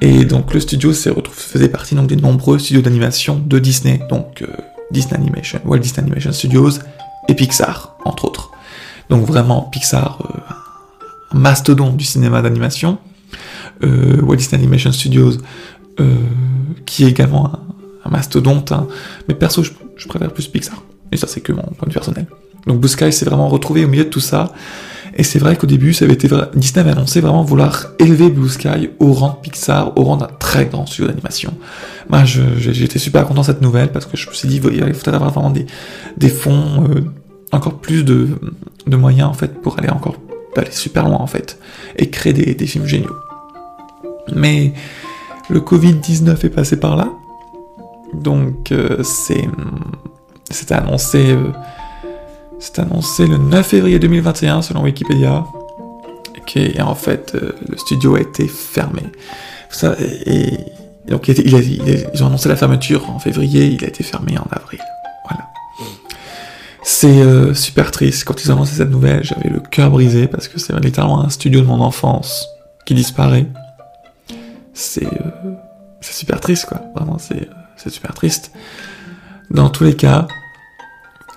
Et 0.00 0.24
donc 0.24 0.52
le 0.52 0.60
studio 0.60 0.92
faisait 0.92 1.68
partie 1.68 1.94
donc, 1.94 2.08
des 2.08 2.16
nombreux 2.16 2.58
studios 2.58 2.82
d'animation 2.82 3.38
de 3.38 3.58
Disney, 3.58 4.00
donc 4.10 4.42
euh, 4.42 4.46
Disney 4.90 5.14
Animation, 5.14 5.60
Walt 5.64 5.78
Disney 5.78 6.02
Animation 6.02 6.32
Studios 6.32 6.80
et 7.28 7.34
Pixar, 7.34 7.96
entre 8.04 8.26
autres. 8.26 8.50
Donc 9.08 9.24
vraiment 9.24 9.62
Pixar, 9.62 10.18
euh, 10.22 10.54
mastodonte 11.36 11.96
du 11.96 12.04
cinéma 12.04 12.42
d'animation. 12.42 12.98
Euh, 13.84 14.20
Walt 14.22 14.36
Disney 14.36 14.62
Animation 14.62 14.92
Studios, 14.92 15.38
qui 16.84 17.04
est 17.04 17.08
également 17.08 17.52
un, 18.04 18.10
mastodonte, 18.10 18.72
hein. 18.72 18.86
mais 19.28 19.34
perso 19.34 19.62
je 19.96 20.08
préfère 20.08 20.32
plus 20.32 20.46
Pixar. 20.46 20.82
Et 21.12 21.16
ça, 21.16 21.26
c'est 21.26 21.40
que 21.40 21.52
mon 21.52 21.62
point 21.62 21.86
de 21.86 21.86
vue 21.86 21.94
personnel. 21.94 22.26
Donc 22.66 22.80
Blue 22.80 22.88
Sky 22.88 23.12
s'est 23.12 23.24
vraiment 23.24 23.48
retrouvé 23.48 23.84
au 23.84 23.88
milieu 23.88 24.04
de 24.04 24.10
tout 24.10 24.20
ça. 24.20 24.52
Et 25.18 25.22
c'est 25.22 25.38
vrai 25.38 25.56
qu'au 25.56 25.66
début, 25.66 25.94
ça 25.94 26.04
avait 26.04 26.14
été 26.14 26.28
Disney 26.54 26.80
avait 26.80 26.90
annoncé 26.90 27.20
vraiment 27.20 27.42
vouloir 27.42 27.86
élever 27.98 28.28
Blue 28.28 28.50
Sky 28.50 28.90
au 28.98 29.12
rang 29.12 29.30
de 29.30 29.48
Pixar, 29.48 29.96
au 29.96 30.04
rang 30.04 30.16
d'un 30.16 30.28
très 30.38 30.66
grand 30.66 30.84
studio 30.84 31.06
d'animation. 31.06 31.54
Moi, 32.10 32.24
j'étais 32.24 32.98
super 32.98 33.26
content 33.26 33.40
de 33.40 33.46
cette 33.46 33.62
nouvelle 33.62 33.90
parce 33.92 34.04
que 34.04 34.16
je 34.16 34.28
me 34.28 34.34
suis 34.34 34.48
dit, 34.48 34.56
il 34.56 34.94
faut 34.94 35.08
avoir 35.08 35.30
vraiment 35.30 35.50
des, 35.50 35.66
des 36.18 36.28
fonds, 36.28 36.84
euh, 36.90 37.00
encore 37.52 37.78
plus 37.78 38.04
de, 38.04 38.28
de 38.86 38.96
moyens 38.96 39.28
en 39.28 39.32
fait 39.32 39.62
pour 39.62 39.78
aller 39.78 39.88
encore 39.88 40.16
aller 40.58 40.72
super 40.72 41.08
loin 41.08 41.18
en 41.18 41.26
fait 41.26 41.58
et 41.96 42.10
créer 42.10 42.32
des, 42.32 42.66
films 42.66 42.86
géniaux. 42.86 43.16
Mais 44.34 44.72
le 45.48 45.60
Covid-19 45.60 46.44
est 46.44 46.50
passé 46.50 46.78
par 46.78 46.96
là, 46.96 47.08
donc 48.14 48.72
euh, 48.72 49.02
c'est 49.02 49.42
annoncé, 50.72 51.30
euh, 51.30 51.52
annoncé 52.78 53.26
le 53.26 53.36
9 53.36 53.66
février 53.66 53.98
2021 53.98 54.62
selon 54.62 54.82
Wikipédia. 54.82 55.44
Et 56.54 56.80
en 56.80 56.94
fait, 56.94 57.34
euh, 57.34 57.52
le 57.68 57.76
studio 57.76 58.14
a 58.14 58.20
été 58.20 58.46
fermé. 58.46 59.02
Ça, 59.68 59.94
et, 60.26 60.52
donc 61.08 61.28
ils 61.28 62.22
ont 62.22 62.26
annoncé 62.26 62.48
la 62.48 62.56
fermeture 62.56 63.10
en 63.10 63.18
février, 63.18 63.66
il 63.66 63.84
a 63.84 63.88
été 63.88 64.02
fermé 64.02 64.38
en 64.38 64.46
avril. 64.50 64.80
C'est 66.88 67.20
euh, 67.20 67.52
super 67.52 67.90
triste. 67.90 68.22
Quand 68.22 68.44
ils 68.44 68.52
ont 68.52 68.54
annoncé 68.54 68.76
cette 68.76 68.90
nouvelle, 68.90 69.24
j'avais 69.24 69.48
le 69.48 69.58
cœur 69.58 69.90
brisé 69.90 70.28
parce 70.28 70.46
que 70.46 70.60
c'est 70.60 70.72
littéralement 70.78 71.20
un 71.20 71.30
studio 71.30 71.60
de 71.60 71.66
mon 71.66 71.80
enfance 71.80 72.46
qui 72.84 72.94
disparaît. 72.94 73.48
C'est 74.72 75.08
super 76.00 76.40
triste, 76.40 76.66
quoi. 76.66 76.80
Vraiment, 76.94 77.18
c'est 77.18 77.90
super 77.90 78.14
triste. 78.14 78.52
Dans 79.50 79.68
tous 79.68 79.82
les 79.82 79.96
cas, 79.96 80.28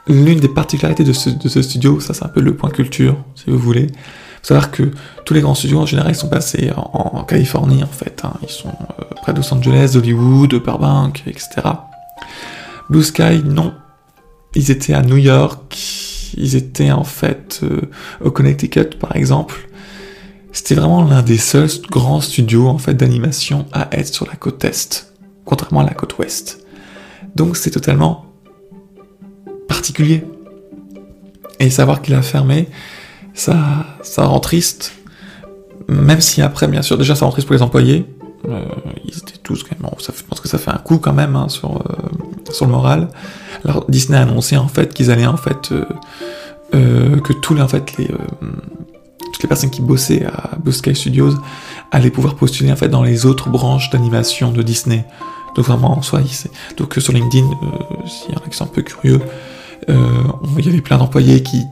l'une 0.06 0.40
des 0.40 0.50
particularités 0.50 1.04
de 1.04 1.14
ce, 1.14 1.62
studio, 1.64 2.00
ça 2.00 2.14
c'est 2.14 2.26
un 2.26 2.30
peu 2.30 2.42
le 2.42 2.56
point 2.56 2.70
culture, 2.70 3.18
si 3.34 3.50
vous 3.50 3.58
voulez, 3.58 3.88
faut 3.88 4.50
savoir 4.50 4.70
que 4.70 4.92
tous 5.26 5.34
les 5.34 5.42
grands 5.42 5.56
studios 5.56 5.80
en 5.80 5.86
général 5.88 6.12
ils 6.12 6.16
sont 6.16 6.30
passés 6.30 6.72
en, 6.76 7.24
Californie 7.24 7.84
en 7.84 7.88
fait, 7.88 8.22
hein. 8.24 8.34
ils 8.44 8.50
sont 8.50 8.70
euh, 8.70 9.04
près 9.22 9.34
de 9.34 9.38
Los 9.38 9.54
Angeles, 9.54 9.94
Hollywood, 9.96 10.54
Burbank, 10.64 11.24
etc. 11.28 11.50
Blue 12.90 13.04
Sky, 13.04 13.44
non, 13.44 13.74
ils 14.56 14.72
étaient 14.72 14.94
à 14.94 15.02
New 15.02 15.18
York, 15.18 15.78
ils 16.38 16.56
étaient 16.56 16.92
en 16.92 17.04
fait 17.04 17.62
euh, 17.64 17.82
au 18.24 18.32
Connecticut 18.32 18.98
par 19.00 19.16
exemple. 19.16 19.68
C'était 20.52 20.76
vraiment 20.76 21.04
l'un 21.04 21.22
des 21.22 21.38
seuls 21.38 21.70
grands 21.90 22.22
studios 22.22 22.68
en 22.68 22.78
fait 22.78 22.96
d'animation 22.96 23.66
à 23.72 23.88
être 23.92 24.14
sur 24.14 24.26
la 24.26 24.36
côte 24.36 24.58
est, 24.58 25.14
contrairement 25.46 25.82
à 25.82 25.86
la 25.86 25.94
côte 25.94 26.18
ouest. 26.18 26.66
Donc 27.36 27.56
c'est 27.56 27.72
totalement 27.72 28.26
particulier. 29.68 30.24
Et 31.60 31.70
savoir 31.70 32.02
qu'il 32.02 32.16
a 32.16 32.22
fermé, 32.22 32.70
ça, 33.34 33.86
ça 34.02 34.26
rend 34.26 34.40
triste. 34.40 34.94
Même 35.88 36.22
si 36.22 36.42
après, 36.42 36.68
bien 36.68 36.82
sûr, 36.82 36.98
déjà 36.98 37.16
ça 37.16 37.26
rend 37.26 37.32
triste 37.32 37.48
pour 37.48 37.56
les 37.56 37.62
employés. 37.62 38.06
Euh, 38.48 38.66
ils 39.04 39.18
étaient 39.18 39.38
tous 39.44 39.64
quand 39.64 39.80
même. 39.80 39.92
ça, 40.00 40.14
je 40.16 40.24
pense 40.24 40.40
que 40.40 40.48
ça 40.48 40.58
fait 40.58 40.72
un 40.72 40.78
coup 40.78 40.98
quand 40.98 41.14
même 41.14 41.36
hein, 41.36 41.50
sur, 41.50 41.78
euh, 41.78 42.52
sur 42.52 42.66
le 42.66 42.72
moral. 42.72 43.10
Disney 43.88 44.18
a 44.18 44.22
annoncé 44.22 44.58
en 44.58 44.68
fait 44.68 44.94
qu'ils 44.94 45.12
allaient 45.12 45.26
en 45.26 45.38
fait 45.38 45.72
euh, 46.74 47.20
que 47.20 47.34
tous 47.34 47.54
les 47.54 47.62
en 47.62 47.68
fait 47.68 47.98
les 47.98 48.10
toutes 49.40 49.44
les 49.44 49.48
personnes 49.48 49.70
qui 49.70 49.82
bossaient 49.82 50.26
à 50.26 50.58
Blue 50.58 50.74
Sky 50.74 50.96
Studios 50.96 51.34
allaient 51.92 52.12
pouvoir 52.12 52.36
postuler 52.36 52.72
en 52.72 52.76
fait 52.76 52.90
dans 52.90 53.04
les 53.04 53.26
autres 53.26 53.50
branches 53.50 53.90
d'animation 53.90 54.52
de 54.52 54.62
Disney. 54.62 55.06
Donc 55.56 55.66
vraiment, 55.66 55.98
en 55.98 56.02
soi, 56.02 56.22
donc 56.78 56.94
sur 57.00 57.14
LinkedIn, 57.14 57.46
euh, 57.46 58.08
s'il 58.08 58.34
y 58.34 58.38
en 58.38 58.42
a 58.42 58.50
qui 58.50 58.56
sont 58.56 58.66
un 58.66 58.68
peu 58.68 58.82
curieux, 58.82 59.20
euh, 59.90 59.96
il 60.58 60.66
y 60.66 60.70
avait 60.70 60.82
plein 60.82 60.98
d'employés 60.98 61.42
qui 61.42 61.64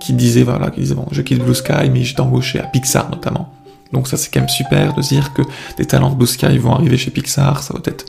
qui 0.00 0.12
disaient 0.12 0.42
voilà, 0.42 0.70
qui 0.70 0.80
disaient 0.80 0.94
bon, 0.94 1.06
je 1.12 1.22
quitte 1.22 1.42
Blue 1.42 1.54
Sky, 1.54 1.88
mais 1.90 2.02
j'étais 2.02 2.20
embauché 2.20 2.58
à 2.58 2.64
Pixar 2.64 3.08
notamment. 3.10 3.52
Donc 3.92 4.08
ça 4.08 4.16
c'est 4.16 4.30
quand 4.32 4.40
même 4.40 4.48
super 4.48 4.94
de 4.94 5.02
dire 5.02 5.32
que 5.32 5.42
des 5.78 5.84
talents 5.84 6.10
de 6.10 6.16
Blue 6.16 6.26
Sky 6.26 6.58
vont 6.58 6.74
arriver 6.74 6.96
chez 6.96 7.10
Pixar, 7.10 7.62
ça 7.62 7.74
va 7.74 7.80
peut-être 7.80 8.06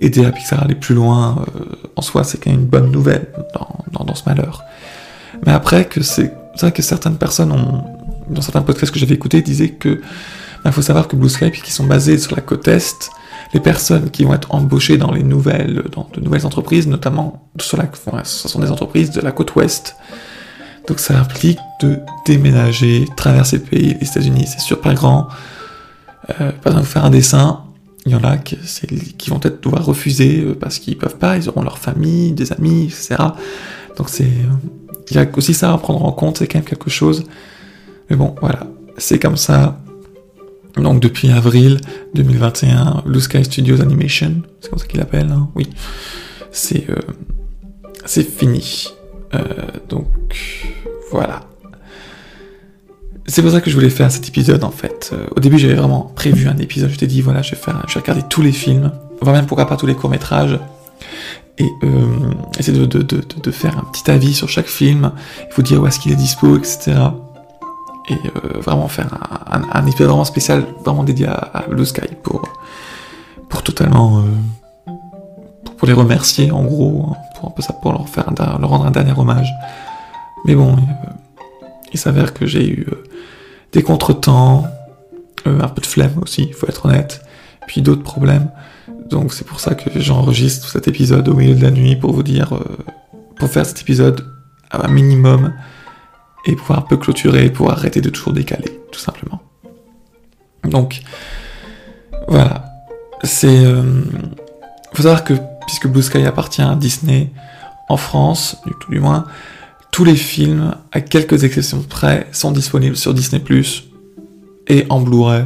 aider 0.00 0.24
à 0.24 0.32
Pixar 0.32 0.60
à 0.60 0.64
aller 0.64 0.74
plus 0.74 0.94
loin. 0.94 1.44
Euh, 1.56 1.64
en 1.96 2.02
soi, 2.02 2.24
c'est 2.24 2.38
quand 2.38 2.50
même 2.50 2.60
une 2.60 2.66
bonne 2.66 2.90
nouvelle 2.90 3.26
dans, 3.54 4.04
dans, 4.04 4.14
ce 4.14 4.22
malheur. 4.26 4.62
Mais 5.44 5.52
après 5.52 5.84
que 5.84 6.02
c'est 6.02 6.32
vrai 6.60 6.72
que 6.72 6.82
certaines 6.82 7.16
personnes 7.16 7.52
ont, 7.52 7.84
dans 8.28 8.42
certains 8.42 8.62
podcasts 8.62 8.92
que 8.92 8.98
j'avais 8.98 9.14
écoutés, 9.14 9.42
disaient 9.42 9.70
que 9.70 9.88
il 9.88 10.70
bah, 10.70 10.72
faut 10.72 10.82
savoir 10.82 11.06
que 11.06 11.14
Blue 11.14 11.28
Sky, 11.28 11.50
puisqu'ils 11.50 11.72
sont 11.72 11.86
basés 11.86 12.18
sur 12.18 12.34
la 12.34 12.42
côte 12.42 12.66
est, 12.66 13.10
les 13.54 13.60
personnes 13.60 14.10
qui 14.10 14.24
vont 14.24 14.34
être 14.34 14.52
embauchées 14.52 14.96
dans 14.96 15.12
les 15.12 15.22
nouvelles, 15.22 15.84
dans 15.92 16.08
de 16.12 16.20
nouvelles 16.20 16.44
entreprises, 16.44 16.88
notamment 16.88 17.48
sur 17.60 17.76
la, 17.76 17.88
ce 18.24 18.48
sont 18.48 18.58
des 18.58 18.70
entreprises 18.72 19.10
de 19.10 19.20
la 19.20 19.30
côte 19.30 19.54
ouest. 19.54 19.94
Donc 20.88 20.98
ça 20.98 21.18
implique 21.18 21.58
de 21.80 21.98
déménager, 22.24 23.06
traverser 23.16 23.58
le 23.58 23.62
pays, 23.62 23.96
les 24.00 24.08
États-Unis, 24.08 24.46
c'est 24.46 24.60
super 24.60 24.94
grand. 24.94 25.28
Euh, 26.30 26.50
par 26.62 26.72
exemple, 26.72 26.88
faire 26.88 27.04
un 27.04 27.10
dessin, 27.10 27.62
il 28.06 28.12
y 28.12 28.14
en 28.14 28.22
a 28.22 28.38
qui, 28.38 28.56
vont 29.30 29.40
peut-être 29.40 29.62
devoir 29.62 29.84
refuser 29.84 30.40
euh, 30.40 30.54
parce 30.54 30.78
qu'ils 30.78 30.96
peuvent 30.96 31.16
pas, 31.16 31.36
ils 31.36 31.48
auront 31.48 31.62
leur 31.62 31.78
famille, 31.78 32.32
des 32.32 32.52
amis, 32.52 32.84
etc. 32.84 33.16
Donc 33.96 34.08
c'est, 34.08 34.30
il 35.10 35.16
y 35.16 35.18
a 35.18 35.26
aussi 35.36 35.54
ça 35.54 35.72
à 35.72 35.78
prendre 35.78 36.04
en 36.04 36.12
compte, 36.12 36.38
c'est 36.38 36.46
quand 36.46 36.58
même 36.58 36.64
quelque 36.64 36.88
chose. 36.88 37.24
Mais 38.08 38.16
bon, 38.16 38.36
voilà, 38.40 38.66
c'est 38.96 39.18
comme 39.18 39.36
ça. 39.36 39.80
Donc 40.76 41.00
depuis 41.00 41.30
avril 41.30 41.80
2021, 42.14 43.02
Blue 43.06 43.20
Sky 43.20 43.44
Studios 43.44 43.80
Animation, 43.80 44.42
c'est 44.60 44.70
comme 44.70 44.78
ça 44.78 44.86
qu'il 44.86 45.00
appelle, 45.00 45.30
hein 45.30 45.48
oui, 45.56 45.68
c'est 46.52 46.88
euh, 46.88 46.96
c'est 48.04 48.28
fini. 48.28 48.88
Euh, 49.34 49.42
donc 49.88 50.06
voilà. 51.10 51.40
C'est 53.28 53.42
pour 53.42 53.50
ça 53.50 53.60
que 53.60 53.70
je 53.70 53.74
voulais 53.74 53.90
faire 53.90 54.10
cet 54.10 54.28
épisode 54.28 54.62
en 54.64 54.70
fait. 54.70 55.10
Euh, 55.12 55.26
au 55.36 55.40
début 55.40 55.58
j'avais 55.58 55.74
vraiment 55.74 56.12
prévu 56.14 56.48
un 56.48 56.56
épisode, 56.58 56.90
je 56.90 56.96
t'ai 56.96 57.06
dit 57.06 57.20
voilà 57.20 57.42
je 57.42 57.52
vais 57.52 57.56
faire, 57.56 57.82
je 57.88 57.94
vais 57.94 58.00
regarder 58.00 58.22
tous 58.28 58.42
les 58.42 58.52
films, 58.52 58.92
voire 59.20 59.34
même 59.34 59.46
pourquoi 59.46 59.66
pas 59.66 59.76
tous 59.76 59.86
les 59.86 59.94
courts 59.94 60.10
métrages, 60.10 60.58
et 61.58 61.68
essayer 62.58 62.78
de, 62.78 62.84
de, 62.84 63.02
de, 63.02 63.22
de, 63.42 63.50
faire 63.50 63.78
un 63.78 63.84
petit 63.90 64.10
avis 64.10 64.34
sur 64.34 64.48
chaque 64.48 64.66
film, 64.66 65.10
vous 65.54 65.62
dire 65.62 65.82
où 65.82 65.86
est-ce 65.86 65.98
qu'il 65.98 66.12
est 66.12 66.16
dispo, 66.16 66.56
etc 66.56 66.96
et 68.08 68.14
euh, 68.14 68.60
vraiment 68.60 68.88
faire 68.88 69.08
un, 69.50 69.62
un, 69.72 69.86
épisode 69.86 70.08
vraiment 70.08 70.24
spécial, 70.24 70.64
vraiment 70.84 71.02
dédié 71.02 71.26
à, 71.26 71.64
Blue 71.68 71.84
Sky 71.84 72.14
pour, 72.22 72.42
pour 73.48 73.62
totalement 73.62 74.18
euh, 74.18 74.92
pour, 75.76 75.88
les 75.88 75.92
remercier 75.92 76.50
en 76.50 76.64
gros, 76.64 77.06
hein, 77.10 77.16
pour 77.34 77.48
un 77.48 77.52
peu 77.52 77.62
ça, 77.62 77.72
pour 77.72 77.92
leur 77.92 78.08
faire 78.08 78.30
leur 78.38 78.68
rendre 78.68 78.86
un 78.86 78.90
dernier 78.90 79.12
hommage. 79.16 79.52
Mais 80.44 80.54
bon, 80.54 80.74
euh, 80.74 81.10
il 81.92 81.98
s'avère 81.98 82.32
que 82.32 82.46
j'ai 82.46 82.68
eu 82.68 82.86
des 83.76 83.82
contretemps, 83.82 84.66
un 85.44 85.68
peu 85.68 85.80
de 85.80 85.86
flemme 85.86 86.18
aussi, 86.22 86.46
il 86.48 86.54
faut 86.54 86.66
être 86.66 86.86
honnête, 86.86 87.22
puis 87.66 87.82
d'autres 87.82 88.02
problèmes. 88.02 88.50
Donc 89.10 89.32
c'est 89.32 89.46
pour 89.46 89.60
ça 89.60 89.74
que 89.74 90.00
j'enregistre 90.00 90.70
cet 90.70 90.88
épisode 90.88 91.28
au 91.28 91.34
milieu 91.34 91.54
de 91.54 91.62
la 91.62 91.70
nuit 91.70 91.94
pour 91.94 92.12
vous 92.12 92.22
dire, 92.22 92.58
pour 93.38 93.48
faire 93.48 93.66
cet 93.66 93.82
épisode 93.82 94.26
à 94.70 94.86
un 94.86 94.88
minimum 94.88 95.52
et 96.46 96.56
pouvoir 96.56 96.78
un 96.78 96.82
peu 96.82 96.96
clôturer, 96.96 97.50
pouvoir 97.50 97.78
arrêter 97.78 98.00
de 98.00 98.08
toujours 98.08 98.32
décaler, 98.32 98.80
tout 98.92 99.00
simplement. 99.00 99.42
Donc, 100.64 101.02
voilà. 102.28 102.64
C'est. 103.22 103.64
Euh, 103.64 103.82
faut 104.94 105.02
savoir 105.02 105.24
que 105.24 105.34
puisque 105.66 105.88
Blue 105.88 106.02
Sky 106.02 106.24
appartient 106.24 106.62
à 106.62 106.74
Disney 106.74 107.30
en 107.88 107.96
France, 107.96 108.56
du 108.66 108.72
tout 108.80 108.90
du 108.90 109.00
moins, 109.00 109.26
tous 109.96 110.04
les 110.04 110.14
films, 110.14 110.74
à 110.92 111.00
quelques 111.00 111.44
exceptions 111.44 111.80
près, 111.80 112.26
sont 112.30 112.52
disponibles 112.52 112.98
sur 112.98 113.14
Disney+, 113.14 113.42
et 114.68 114.84
en 114.90 115.00
Blu-ray. 115.00 115.44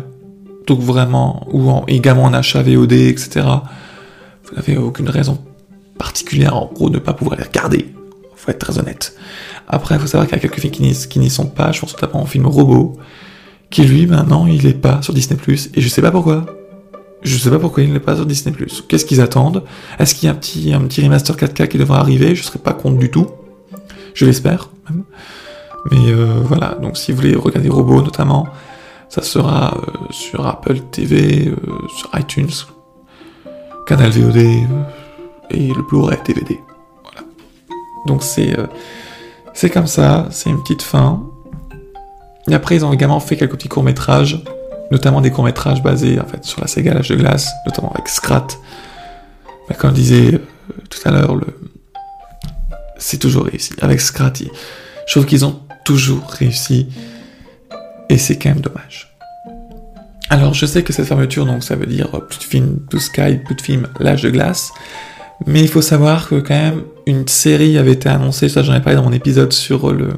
Donc 0.67 0.81
vraiment, 0.81 1.47
ou 1.53 1.71
en, 1.71 1.85
également 1.87 2.25
en 2.25 2.35
achat 2.35 2.61
VOD, 2.61 2.95
etc. 2.95 3.47
Vous 4.43 4.57
n'avez 4.57 4.77
aucune 4.77 5.09
raison 5.09 5.39
particulière, 5.97 6.57
en 6.57 6.67
gros, 6.67 6.91
de 6.91 6.97
ne 6.97 6.99
pas 6.99 7.13
pouvoir 7.13 7.37
les 7.39 7.45
regarder. 7.45 7.95
Faut 8.35 8.51
être 8.51 8.59
très 8.59 8.77
honnête. 8.81 9.15
Après, 9.69 9.95
il 9.95 10.01
faut 10.01 10.09
savoir 10.09 10.27
qu'il 10.27 10.37
y 10.37 10.41
a 10.41 10.43
quelques 10.43 10.59
films 10.59 10.73
qui 10.73 11.19
n'y 11.21 11.31
sont 11.31 11.47
pas. 11.47 11.71
Je 11.71 11.83
pense 11.83 11.93
notamment 11.93 12.25
au 12.25 12.27
film 12.27 12.47
Robot, 12.47 12.99
qui 13.71 13.85
lui, 13.85 14.09
maintenant, 14.09 14.49
il 14.49 14.67
est 14.67 14.75
pas 14.75 15.01
sur 15.01 15.15
Disney+, 15.15 15.39
et 15.49 15.81
je 15.81 15.89
sais 15.89 16.03
pas 16.03 16.11
pourquoi. 16.11 16.45
Je 17.23 17.37
sais 17.37 17.51
pas 17.51 17.61
pourquoi 17.61 17.85
il 17.85 17.93
n'est 17.93 18.01
pas 18.01 18.17
sur 18.17 18.27
Disney+. 18.27 18.53
Qu'est-ce 18.89 19.05
qu'ils 19.05 19.21
attendent? 19.21 19.63
Est-ce 20.01 20.17
qu'il 20.17 20.27
y 20.27 20.29
a 20.29 20.33
un 20.33 20.37
petit, 20.37 20.73
un 20.73 20.81
petit 20.81 21.03
remaster 21.03 21.37
4K 21.37 21.69
qui 21.69 21.79
devrait 21.79 22.01
arriver? 22.01 22.35
Je 22.35 22.43
serais 22.43 22.59
pas 22.59 22.73
contre 22.73 22.99
du 22.99 23.13
tout. 23.13 23.29
Je 24.15 24.27
l'espère, 24.27 24.71
même. 24.89 25.05
Mais 25.91 26.13
euh, 26.13 26.41
voilà, 26.45 26.77
donc 26.81 26.97
si 26.97 27.13
vous 27.13 27.19
voulez 27.19 27.35
regarder 27.35 27.69
Robot, 27.69 28.03
notamment, 28.03 28.47
ça 29.09 29.23
sera 29.23 29.75
euh, 29.77 30.07
sur 30.11 30.47
Apple 30.47 30.81
TV, 30.91 31.49
euh, 31.49 31.57
sur 31.97 32.11
iTunes, 32.19 32.51
Canal 33.87 34.11
VOD, 34.11 34.37
et 35.51 35.69
le 35.69 35.83
Blu-ray 35.89 36.19
DVD. 36.25 36.61
Voilà. 37.03 37.27
Donc 38.07 38.23
c'est 38.23 39.71
comme 39.71 39.87
ça, 39.87 40.29
c'est 40.31 40.51
une 40.51 40.61
petite 40.63 40.83
fin. 40.83 41.23
Et 42.49 42.55
après, 42.55 42.77
ils 42.77 42.85
ont 42.85 42.93
également 42.93 43.21
fait 43.21 43.37
quelques 43.37 43.53
petits 43.53 43.69
courts-métrages, 43.69 44.43
notamment 44.91 45.21
des 45.21 45.31
courts-métrages 45.31 45.83
basés 45.83 46.21
en 46.21 46.27
fait 46.27 46.45
sur 46.45 46.61
la 46.61 46.67
saga 46.67 46.95
L'âge 46.95 47.09
de 47.09 47.17
glace, 47.17 47.51
notamment 47.67 47.93
avec 47.93 48.09
Scrat. 48.09 48.47
Mais 49.69 49.77
comme 49.77 49.91
je 49.91 49.95
disais 49.95 50.41
tout 50.89 50.99
à 51.05 51.11
l'heure, 51.11 51.35
le... 51.35 51.47
c'est 53.01 53.19
toujours 53.19 53.47
réussi. 53.47 53.73
Avec 53.81 54.01
Scrat, 54.01 54.33
je 54.39 55.13
trouve 55.13 55.27
qu'ils 55.27 55.45
ont 55.45 55.61
toujours 55.85 56.29
réussi. 56.29 56.87
Et 58.09 58.19
c'est 58.19 58.37
quand 58.37 58.51
même 58.51 58.61
dommage. 58.61 59.17
Alors, 60.29 60.55
je 60.55 60.65
sais 60.67 60.85
que 60.85 60.93
cette 60.93 61.07
fermeture, 61.07 61.45
donc 61.45 61.65
ça 61.65 61.75
veut 61.75 61.87
dire 61.87 62.09
plus 62.29 62.39
de 62.39 62.45
films 62.45 62.79
To 62.91 63.01
Sky, 63.01 63.39
plus 63.45 63.57
de 63.57 63.61
films 63.61 63.89
L'âge 63.99 64.23
de 64.23 64.31
glace. 64.31 64.71
Mais 65.47 65.61
il 65.63 65.69
faut 65.69 65.83
savoir 65.83 66.29
que 66.29 66.37
quand 66.37 66.55
même 66.55 66.83
une 67.07 67.27
série 67.27 67.79
avait 67.79 67.93
été 67.93 68.09
annoncée, 68.09 68.49
ça 68.49 68.63
j'en 68.63 68.75
ai 68.75 68.81
parlé 68.81 68.97
dans 68.97 69.05
mon 69.05 69.13
épisode 69.13 69.53
sur 69.53 69.93
le, 69.93 70.11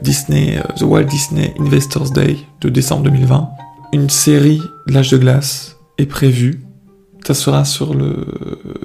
Disney, 0.00 0.58
euh, 0.58 0.62
The 0.76 0.82
Walt 0.82 1.04
Disney 1.04 1.54
Investors 1.58 2.10
Day 2.10 2.38
de 2.60 2.68
décembre 2.68 3.02
2020. 3.04 3.50
Une 3.92 4.08
série 4.08 4.62
l'âge 4.86 5.10
de 5.10 5.18
glace 5.18 5.76
est 5.98 6.06
prévue. 6.06 6.62
Ça 7.26 7.34
sera 7.34 7.64
sur 7.64 7.94
le, 7.94 8.26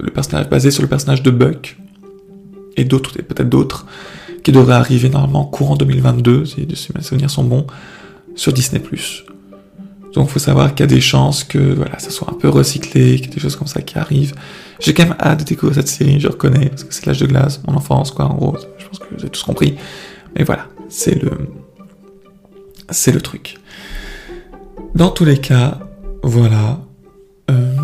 le 0.01 0.11
personnage, 0.11 0.49
basé 0.49 0.69
sur 0.69 0.81
le 0.81 0.89
personnage 0.89 1.23
de 1.23 1.31
Buck 1.31 1.77
et 2.75 2.83
d'autres, 2.83 3.13
peut-être 3.21 3.49
d'autres, 3.49 3.85
qui 4.43 4.51
devraient 4.51 4.73
arriver 4.73 5.09
normalement 5.09 5.45
courant 5.45 5.75
2022, 5.75 6.45
si 6.45 6.67
mes 6.95 7.01
souvenirs 7.01 7.29
sont 7.29 7.43
bons, 7.43 7.65
sur 8.35 8.51
Disney+. 8.51 8.81
Donc 10.13 10.29
faut 10.29 10.39
savoir 10.39 10.75
qu'il 10.75 10.81
y 10.81 10.83
a 10.83 10.93
des 10.93 11.01
chances 11.01 11.43
que 11.43 11.57
voilà, 11.57 11.97
ça 11.97 12.11
soit 12.11 12.29
un 12.29 12.33
peu 12.33 12.49
recyclé, 12.49 13.15
qu'il 13.15 13.25
y 13.25 13.31
ait 13.31 13.33
des 13.33 13.39
choses 13.39 13.55
comme 13.55 13.67
ça 13.67 13.81
qui 13.81 13.97
arrivent. 13.97 14.33
J'ai 14.79 14.93
quand 14.93 15.03
même 15.03 15.15
hâte 15.19 15.39
de 15.39 15.43
découvrir 15.43 15.75
cette 15.75 15.87
série, 15.87 16.19
je 16.19 16.27
reconnais, 16.27 16.69
parce 16.69 16.83
que 16.83 16.93
c'est 16.93 17.05
l'âge 17.05 17.19
de 17.19 17.25
glace, 17.25 17.61
mon 17.67 17.75
enfance, 17.75 18.11
quoi, 18.11 18.25
en 18.25 18.35
gros. 18.35 18.57
Je 18.77 18.85
pense 18.85 18.99
que 18.99 19.05
vous 19.11 19.21
avez 19.21 19.29
tous 19.29 19.43
compris. 19.43 19.75
Mais 20.35 20.43
voilà, 20.43 20.67
c'est 20.89 21.21
le, 21.21 21.31
c'est 22.89 23.11
le 23.11 23.21
truc. 23.21 23.57
Dans 24.93 25.09
tous 25.09 25.25
les 25.25 25.37
cas, 25.37 25.79
voilà. 26.21 26.79
Euh, 27.49 27.75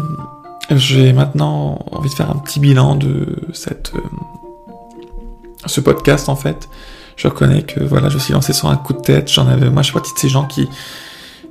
j'ai 0.71 1.13
maintenant 1.13 1.79
envie 1.91 2.09
de 2.09 2.13
faire 2.13 2.29
un 2.29 2.35
petit 2.35 2.59
bilan 2.59 2.95
de 2.95 3.37
cette, 3.53 3.91
euh, 3.95 4.01
ce 5.65 5.81
podcast 5.81 6.29
en 6.29 6.35
fait. 6.35 6.69
Je 7.15 7.27
reconnais 7.27 7.63
que 7.63 7.81
voilà, 7.83 8.09
je 8.09 8.17
suis 8.17 8.33
lancé 8.33 8.53
sur 8.53 8.69
un 8.69 8.77
coup 8.77 8.93
de 8.93 9.01
tête. 9.01 9.31
J'en 9.31 9.47
avais, 9.47 9.69
moi, 9.69 9.81
je 9.81 9.87
suis 9.87 9.93
partie 9.93 10.13
de 10.13 10.19
ces 10.19 10.29
gens 10.29 10.45
qui 10.45 10.69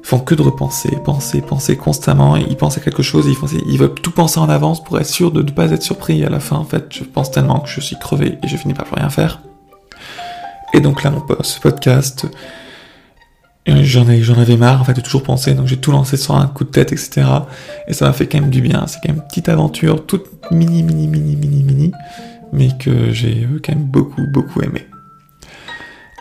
font 0.03 0.19
que 0.19 0.35
de 0.35 0.41
repenser, 0.41 0.97
penser, 1.05 1.43
penser 1.43 1.77
constamment. 1.77 2.37
Ils 2.37 2.57
pensent 2.57 2.79
à 2.79 2.81
quelque 2.81 3.03
chose, 3.03 3.27
ils, 3.27 3.37
ils 3.67 3.79
veulent 3.79 3.95
tout 3.95 4.11
penser 4.11 4.41
en 4.41 4.49
avance 4.49 4.83
pour 4.83 4.99
être 4.99 5.07
sûr 5.07 5.31
de 5.31 5.43
ne 5.43 5.51
pas 5.51 5.71
être 5.71 5.83
surpris. 5.83 6.25
à 6.25 6.31
la 6.31 6.41
fin, 6.41 6.57
en 6.57 6.65
fait, 6.65 6.87
je 6.91 7.05
pense 7.05 7.31
tellement 7.31 7.61
que 7.61 7.69
je 7.69 7.81
suis 7.81 7.99
crevé 7.99 8.39
et 8.43 8.49
je 8.49 8.57
finis 8.57 8.73
par 8.73 8.87
plus 8.87 8.95
rien 8.97 9.11
faire. 9.11 9.41
Et 10.73 10.81
donc 10.81 11.03
là, 11.03 11.11
mon 11.11 11.21
podcast, 11.61 12.27
j'en 13.85 14.09
ai, 14.09 14.23
j'en 14.23 14.39
avais 14.39 14.57
marre 14.57 14.81
en 14.81 14.85
fait 14.85 14.95
de 14.95 15.01
toujours 15.01 15.23
penser, 15.23 15.55
donc 15.55 15.67
j'ai 15.67 15.77
tout 15.77 15.93
lancé 15.93 16.17
sur 16.17 16.37
un 16.37 16.47
coup 16.47 16.65
de 16.65 16.71
tête, 16.71 16.93
etc. 16.93 17.27
Et 17.87 17.93
ça 17.93 18.07
m'a 18.07 18.13
fait 18.13 18.27
quand 18.27 18.41
même 18.41 18.51
du 18.51 18.61
bien. 18.61 18.85
C'est 18.87 18.99
quand 19.03 19.09
même 19.09 19.17
une 19.17 19.29
petite 19.29 19.49
aventure, 19.49 20.07
toute 20.07 20.27
mini, 20.51 20.83
mini, 20.83 21.07
mini, 21.07 21.37
mini, 21.37 21.63
mini, 21.63 21.93
mais 22.53 22.69
que 22.79 23.13
j'ai 23.13 23.45
euh, 23.45 23.61
quand 23.65 23.75
même 23.75 23.85
beaucoup, 23.85 24.23
beaucoup 24.33 24.63
aimé. 24.63 24.87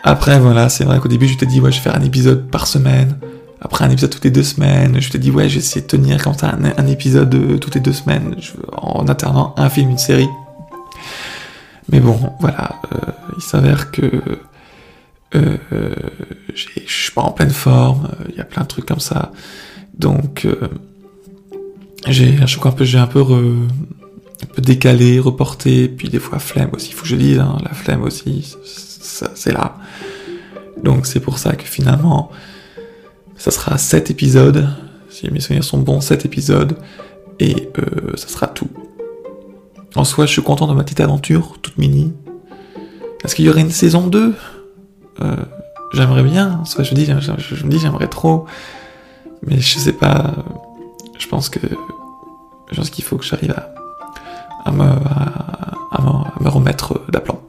Après, 0.03 0.39
voilà, 0.39 0.69
c'est 0.69 0.83
vrai 0.83 0.99
qu'au 0.99 1.09
début, 1.09 1.27
je 1.27 1.37
t'ai 1.37 1.45
dit, 1.45 1.59
ouais, 1.59 1.71
je 1.71 1.77
vais 1.77 1.83
faire 1.83 1.95
un 1.95 2.03
épisode 2.03 2.49
par 2.49 2.67
semaine 2.67 3.17
après 3.61 3.85
un 3.85 3.89
épisode 3.89 4.11
toutes 4.11 4.23
les 4.23 4.31
deux 4.31 4.43
semaines. 4.43 4.99
Je 4.99 5.09
te 5.09 5.17
dis, 5.17 5.31
ouais, 5.31 5.49
j'ai 5.49 5.59
essayé 5.59 5.81
de 5.81 5.87
tenir 5.87 6.23
comme 6.23 6.33
ça 6.33 6.55
un, 6.77 6.87
épisode 6.87 7.33
euh, 7.33 7.57
toutes 7.57 7.75
les 7.75 7.81
deux 7.81 7.93
semaines, 7.93 8.35
en 8.71 9.07
alternant 9.07 9.53
un 9.57 9.69
film, 9.69 9.89
une 9.89 9.97
série. 9.97 10.29
Mais 11.89 11.99
bon, 11.99 12.19
voilà, 12.39 12.75
euh, 12.93 13.11
il 13.37 13.41
s'avère 13.41 13.91
que 13.91 14.21
euh, 15.35 15.57
je 16.53 16.65
suis 16.85 17.11
pas 17.11 17.21
en 17.21 17.31
pleine 17.31 17.51
forme, 17.51 18.09
il 18.29 18.35
y 18.35 18.39
a 18.39 18.45
plein 18.45 18.63
de 18.63 18.67
trucs 18.67 18.85
comme 18.85 18.99
ça. 18.99 19.31
Donc, 19.97 20.47
j'ai, 22.07 22.37
je 22.45 22.57
crois 22.57 22.71
un 22.71 22.73
peu, 22.73 22.85
j'ai 22.85 22.99
un 22.99 23.07
peu, 23.07 23.21
un 23.21 24.45
peu 24.53 24.61
décalé, 24.61 25.19
reporté, 25.19 25.87
puis 25.87 26.09
des 26.09 26.19
fois 26.19 26.39
flemme 26.39 26.69
aussi, 26.73 26.91
faut 26.91 27.03
que 27.03 27.07
je 27.07 27.15
dise, 27.15 27.39
hein, 27.39 27.57
la 27.63 27.73
flemme 27.73 28.03
aussi, 28.03 28.55
c'est 29.01 29.51
là. 29.51 29.77
Donc 30.83 31.07
c'est 31.07 31.19
pour 31.19 31.39
ça 31.39 31.55
que 31.55 31.65
finalement, 31.65 32.31
ça 33.35 33.51
sera 33.51 33.77
7 33.77 34.11
épisodes, 34.11 34.69
si 35.09 35.29
mes 35.31 35.39
souvenirs 35.39 35.63
sont 35.63 35.79
bons, 35.79 36.01
7 36.01 36.25
épisodes, 36.25 36.77
et 37.39 37.69
euh, 37.77 38.15
ça 38.15 38.27
sera 38.27 38.47
tout. 38.47 38.69
En 39.95 40.03
soi, 40.03 40.25
je 40.25 40.31
suis 40.31 40.41
content 40.41 40.67
de 40.67 40.73
ma 40.73 40.83
petite 40.83 40.99
aventure, 40.99 41.57
toute 41.61 41.77
mini. 41.77 42.13
Est-ce 43.23 43.35
qu'il 43.35 43.45
y 43.45 43.49
aurait 43.49 43.61
une 43.61 43.71
saison 43.71 44.07
2 44.07 44.35
euh, 45.21 45.35
J'aimerais 45.93 46.23
bien, 46.23 46.63
soit 46.65 46.83
je, 46.83 46.93
dis, 46.93 47.05
je, 47.05 47.63
me 47.65 47.69
dis 47.69 47.79
j'aimerais 47.79 48.09
trop, 48.09 48.45
mais 49.41 49.57
je 49.59 49.79
sais 49.79 49.93
pas, 49.93 50.33
je 51.17 51.27
pense 51.27 51.47
que 51.47 51.59
je 52.71 52.75
pense 52.75 52.89
qu'il 52.89 53.05
faut 53.05 53.15
que 53.15 53.23
j'arrive 53.23 53.51
à, 53.51 53.73
à, 54.65 54.71
me, 54.71 54.83
à, 54.83 56.01
me, 56.41 56.49
remettre 56.49 57.09
d'aplomb. 57.09 57.39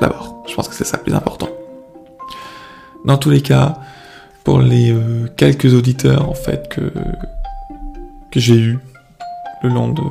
D'abord, 0.00 0.42
je 0.46 0.54
pense 0.54 0.68
que 0.68 0.74
c'est 0.74 0.84
ça 0.84 0.98
le 0.98 1.04
plus 1.04 1.14
important. 1.14 1.48
Dans 3.06 3.16
tous 3.16 3.30
les 3.30 3.40
cas, 3.40 3.78
pour 4.44 4.60
les 4.60 4.92
euh, 4.92 5.26
quelques 5.36 5.72
auditeurs 5.72 6.28
en 6.28 6.34
fait 6.34 6.68
que 6.68 6.92
que 8.30 8.38
j'ai 8.38 8.58
eu 8.58 8.78
le 9.62 9.70
long 9.70 9.88
de 9.88 10.02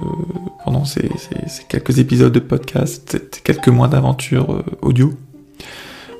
pendant 0.63 0.85
ces, 0.85 1.09
quelques 1.69 1.99
épisodes 1.99 2.33
de 2.33 2.39
podcast, 2.39 3.11
ces 3.11 3.41
quelques 3.41 3.67
mois 3.67 3.88
d'aventure 3.88 4.51
euh, 4.51 4.63
audio. 4.81 5.13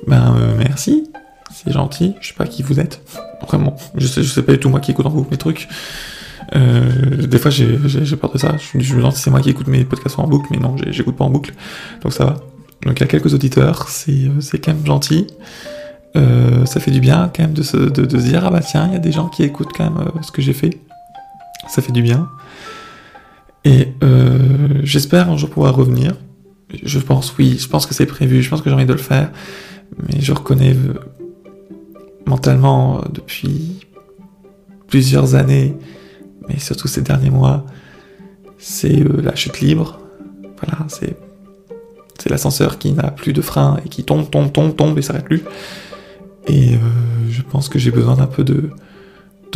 Ben 0.06 0.36
euh, 0.36 0.54
merci, 0.56 1.10
c'est 1.52 1.72
gentil. 1.72 2.14
Je 2.20 2.28
sais 2.28 2.34
pas 2.34 2.46
qui 2.46 2.62
vous 2.62 2.80
êtes, 2.80 3.00
vraiment. 3.46 3.76
Je 3.96 4.06
sais, 4.06 4.22
sais 4.22 4.42
pas 4.42 4.52
du 4.52 4.58
tout 4.58 4.68
moi 4.68 4.80
qui 4.80 4.92
écoute 4.92 5.06
en 5.06 5.10
boucle 5.10 5.30
mes 5.30 5.36
trucs. 5.36 5.68
des 6.52 7.38
fois 7.38 7.50
j'ai 7.50 8.16
peur 8.16 8.32
de 8.32 8.38
ça. 8.38 8.56
Je, 8.56 8.80
je 8.80 8.94
me 8.94 8.98
demande 8.98 9.14
c'est 9.14 9.30
moi 9.30 9.40
qui 9.40 9.50
écoute 9.50 9.68
mes 9.68 9.84
podcasts 9.84 10.18
en 10.18 10.26
boucle, 10.26 10.48
mais 10.50 10.58
non, 10.58 10.76
j'écoute 10.90 11.16
pas 11.16 11.24
en 11.24 11.30
boucle, 11.30 11.52
donc 12.02 12.12
ça 12.12 12.24
va. 12.24 12.36
Donc 12.84 12.98
il 12.98 13.00
y 13.00 13.04
a 13.04 13.06
quelques 13.06 13.34
auditeurs, 13.34 13.88
c'est 13.88 14.30
c'est 14.40 14.58
quand 14.58 14.72
même 14.72 14.86
gentil. 14.86 15.26
Euh, 16.16 16.64
ça 16.64 16.80
fait 16.80 16.90
du 16.90 17.00
bien 17.00 17.30
quand 17.34 17.42
même 17.42 17.52
de 17.52 17.62
se, 17.62 17.76
de, 17.76 18.04
dire 18.06 18.44
ah 18.46 18.50
bah 18.50 18.60
tiens 18.60 18.86
il 18.86 18.92
y 18.94 18.96
a 18.96 19.00
des 19.00 19.12
gens 19.12 19.28
qui 19.28 19.42
écoutent 19.42 19.72
quand 19.76 19.84
même 19.84 19.98
euh, 19.98 20.22
ce 20.22 20.32
que 20.32 20.40
j'ai 20.40 20.54
fait 20.54 20.78
ça 21.68 21.82
fait 21.82 21.92
du 21.92 22.00
bien 22.00 22.28
et 23.64 23.88
euh, 24.02 24.80
j'espère 24.82 25.28
un 25.28 25.36
jour 25.36 25.50
pouvoir 25.50 25.74
revenir 25.74 26.14
je 26.82 26.98
pense 27.00 27.36
oui 27.38 27.58
je 27.60 27.68
pense 27.68 27.84
que 27.84 27.92
c'est 27.92 28.06
prévu 28.06 28.42
je 28.42 28.48
pense 28.48 28.62
que 28.62 28.70
j'ai 28.70 28.74
envie 28.74 28.86
de 28.86 28.92
le 28.92 28.98
faire 28.98 29.30
mais 29.98 30.20
je 30.20 30.32
reconnais 30.32 30.76
mentalement 32.26 33.02
depuis 33.12 33.80
plusieurs 34.88 35.34
années 35.34 35.76
mais 36.48 36.58
surtout 36.58 36.88
ces 36.88 37.02
derniers 37.02 37.30
mois 37.30 37.64
c'est 38.58 39.04
la 39.22 39.34
chute 39.34 39.60
libre 39.60 40.00
voilà 40.58 40.86
c'est 40.88 41.16
l'ascenseur 42.28 42.78
qui 42.78 42.92
n'a 42.92 43.10
plus 43.10 43.32
de 43.32 43.40
frein 43.40 43.78
et 43.84 43.88
qui 43.88 44.02
tombe 44.02 44.28
tombe 44.30 44.52
tombe 44.52 44.74
tombe 44.74 44.98
et 44.98 45.02
s'arrête 45.02 45.24
plus 45.24 45.44
et 46.46 46.74
euh, 46.74 46.78
je 47.28 47.42
pense 47.42 47.68
que 47.68 47.78
j'ai 47.78 47.90
besoin 47.90 48.14
d'un 48.14 48.26
peu 48.26 48.44
de, 48.44 48.70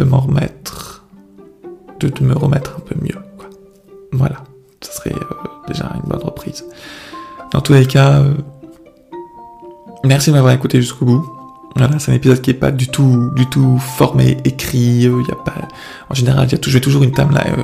m'en 0.05 0.21
remettre, 0.21 1.05
de, 2.01 2.25
me 2.25 2.35
remettre 2.35 2.77
un 2.79 2.81
peu 2.81 2.95
mieux. 3.01 3.19
Voilà, 4.13 4.43
ça 4.81 4.93
serait 4.93 5.15
euh, 5.15 5.35
déjà 5.69 5.91
une 5.95 6.09
bonne 6.09 6.23
reprise. 6.23 6.65
Dans 7.53 7.61
tous 7.61 7.75
les 7.75 7.87
cas, 7.87 8.21
euh, 8.21 8.35
merci 10.05 10.31
de 10.31 10.35
m'avoir 10.35 10.53
écouté 10.53 10.81
jusqu'au 10.81 11.05
bout. 11.05 11.37
Voilà, 11.77 11.99
c'est 12.01 12.11
un 12.11 12.15
épisode 12.15 12.41
qui 12.41 12.51
est 12.51 12.55
pas 12.55 12.73
du 12.73 12.89
tout, 12.89 13.31
du 13.37 13.47
tout 13.47 13.79
formé, 13.79 14.39
écrit. 14.45 14.79
Il 14.79 15.03
y 15.03 15.33
a 15.33 15.37
pas, 15.37 15.55
en 16.09 16.15
général, 16.15 16.49
a 16.53 16.59
toujours, 16.59 17.05
une 17.05 17.13
timeline, 17.13 17.55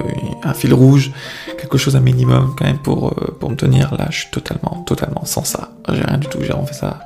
un 0.44 0.55
fil 0.55 0.72
rouge, 0.72 1.11
quelque 1.59 1.77
chose 1.77 1.96
un 1.96 2.01
minimum 2.01 2.55
quand 2.57 2.64
même 2.64 2.79
pour 2.79 3.12
pour 3.40 3.51
me 3.51 3.57
tenir. 3.57 3.94
Là, 3.96 4.07
je 4.11 4.20
suis 4.20 4.31
totalement, 4.31 4.85
totalement 4.87 5.25
sans 5.25 5.44
ça. 5.44 5.72
J'ai 5.92 6.03
rien 6.03 6.18
du 6.18 6.29
tout. 6.29 6.38
J'ai 6.40 6.49
vraiment 6.49 6.66
fait 6.66 6.75
ça 6.75 7.01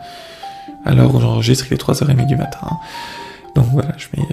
à 0.85 0.93
l'heure 0.93 1.15
où 1.15 1.21
j'enregistre, 1.21 1.67
il 1.71 1.75
est 1.75 1.83
3h30 1.83 2.27
du 2.27 2.37
matin. 2.37 2.69
Donc 3.55 3.67
voilà, 3.73 3.93
je 3.97 4.07
mets, 4.17 4.27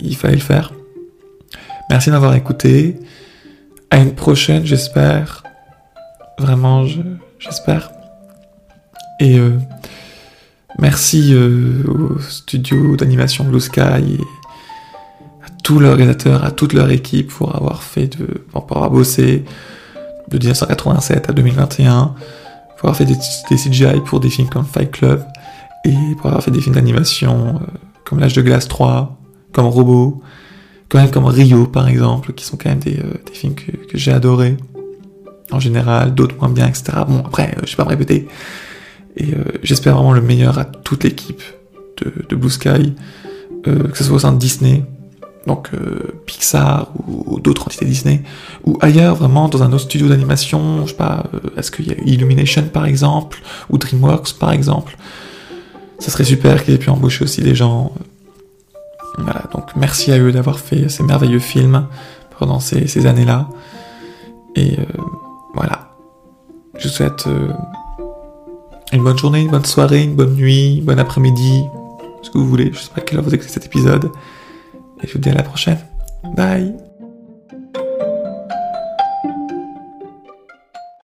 il 0.00 0.16
fallait 0.16 0.34
le 0.34 0.40
faire. 0.40 0.72
Merci 1.90 2.10
d'avoir 2.10 2.34
écouté. 2.34 2.96
À 3.90 3.98
une 3.98 4.14
prochaine, 4.14 4.64
j'espère. 4.64 5.42
Vraiment, 6.38 6.84
j'espère. 7.38 7.90
Et 9.20 9.38
euh, 9.38 9.58
merci 10.78 11.32
euh, 11.34 11.82
au 11.86 12.18
studio 12.20 12.96
d'animation 12.96 13.44
Blue 13.44 13.60
Sky 13.60 13.80
et 13.80 14.20
à 15.44 15.50
tous 15.62 15.80
les 15.80 15.88
organisateurs, 15.88 16.44
à 16.44 16.50
toute 16.50 16.72
leur 16.72 16.90
équipe 16.90 17.28
pour 17.28 17.54
avoir 17.54 17.82
fait 17.82 18.08
de, 18.18 18.44
bossé 18.90 19.44
de 20.28 20.38
1987 20.38 21.30
à 21.30 21.32
2021, 21.32 22.14
pour 22.78 22.88
avoir 22.88 22.96
fait 22.96 23.04
des, 23.04 23.16
CGI 23.56 24.00
pour 24.04 24.20
des 24.20 24.30
films 24.30 24.48
comme 24.48 24.64
Fight 24.64 24.90
Club 24.90 25.24
et 25.84 25.94
pour 26.16 26.26
avoir 26.26 26.42
fait 26.42 26.50
des 26.50 26.60
films 26.60 26.74
d'animation 26.74 27.56
euh, 27.56 27.78
comme 28.04 28.20
L'âge 28.20 28.34
de 28.34 28.42
glace 28.42 28.68
3, 28.68 29.16
comme 29.52 29.66
Robot, 29.66 30.22
quand 30.88 30.98
même 30.98 31.10
comme 31.10 31.24
Rio 31.24 31.66
par 31.66 31.88
exemple, 31.88 32.32
qui 32.32 32.44
sont 32.44 32.56
quand 32.56 32.68
même 32.68 32.80
des, 32.80 32.98
euh, 32.98 33.14
films 33.32 33.54
que, 33.54 33.72
j'ai 33.94 34.12
adorés 34.12 34.56
en 35.50 35.60
général, 35.60 36.14
d'autres 36.14 36.36
moins 36.38 36.48
bien, 36.48 36.66
etc. 36.66 36.84
Bon, 37.06 37.20
après, 37.20 37.54
euh, 37.56 37.62
je 37.64 37.70
vais 37.70 37.76
pas 37.76 37.84
me 37.84 37.90
répéter. 37.90 38.26
Et 39.16 39.34
euh, 39.34 39.44
j'espère 39.62 39.94
vraiment 39.94 40.12
le 40.12 40.22
meilleur 40.22 40.58
à 40.58 40.64
toute 40.64 41.04
l'équipe 41.04 41.42
de, 42.28 42.34
Blue 42.34 42.50
Sky, 42.50 42.94
euh, 43.66 43.88
que 43.88 43.96
ce 43.96 44.04
soit 44.04 44.16
au 44.16 44.18
sein 44.18 44.32
de 44.32 44.38
Disney, 44.38 44.84
donc 45.46 45.70
Pixar 46.26 46.92
ou, 47.06 47.38
d'autres 47.40 47.66
entités 47.66 47.84
Disney, 47.84 48.22
ou 48.64 48.78
ailleurs, 48.80 49.16
vraiment 49.16 49.48
dans 49.48 49.62
un 49.62 49.72
autre 49.72 49.84
studio 49.84 50.08
d'animation, 50.08 50.86
je 50.86 50.90
sais 50.90 50.96
pas, 50.96 51.24
est-ce 51.56 51.70
qu'il 51.70 51.88
y 51.88 51.90
a 51.90 51.96
Illumination 52.04 52.62
par 52.72 52.86
exemple, 52.86 53.42
ou 53.68 53.78
DreamWorks 53.78 54.34
par 54.38 54.52
exemple. 54.52 54.96
Ça 55.98 56.10
serait 56.10 56.24
super 56.24 56.64
qu'ils 56.64 56.74
aient 56.74 56.78
pu 56.78 56.90
embaucher 56.90 57.24
aussi 57.24 57.42
des 57.42 57.54
gens 57.54 57.92
voilà, 59.18 59.42
donc 59.52 59.76
merci 59.76 60.10
à 60.12 60.18
eux 60.18 60.32
d'avoir 60.32 60.58
fait 60.58 60.88
ces 60.88 61.02
merveilleux 61.02 61.38
films 61.38 61.86
pendant 62.38 62.60
ces, 62.60 62.86
ces 62.86 63.06
années-là. 63.06 63.48
Et 64.56 64.78
euh, 64.78 64.84
voilà. 65.54 65.90
Je 66.78 66.88
vous 66.88 66.94
souhaite 66.94 67.26
euh, 67.26 67.52
une 68.92 69.04
bonne 69.04 69.18
journée, 69.18 69.40
une 69.40 69.50
bonne 69.50 69.64
soirée, 69.64 70.02
une 70.02 70.14
bonne 70.14 70.34
nuit, 70.34 70.80
bonne 70.82 70.98
après-midi, 70.98 71.64
ce 72.22 72.30
que 72.30 72.38
vous 72.38 72.46
voulez. 72.46 72.70
Je 72.72 72.78
sais 72.78 72.90
pas 72.94 73.00
à 73.00 73.04
quelle 73.04 73.18
heure 73.18 73.24
vous 73.24 73.34
écoutez 73.34 73.50
cet 73.50 73.66
épisode. 73.66 74.10
Et 75.02 75.06
je 75.06 75.12
vous 75.12 75.18
dis 75.18 75.30
à 75.30 75.34
la 75.34 75.42
prochaine. 75.42 75.78
Bye 76.36 76.91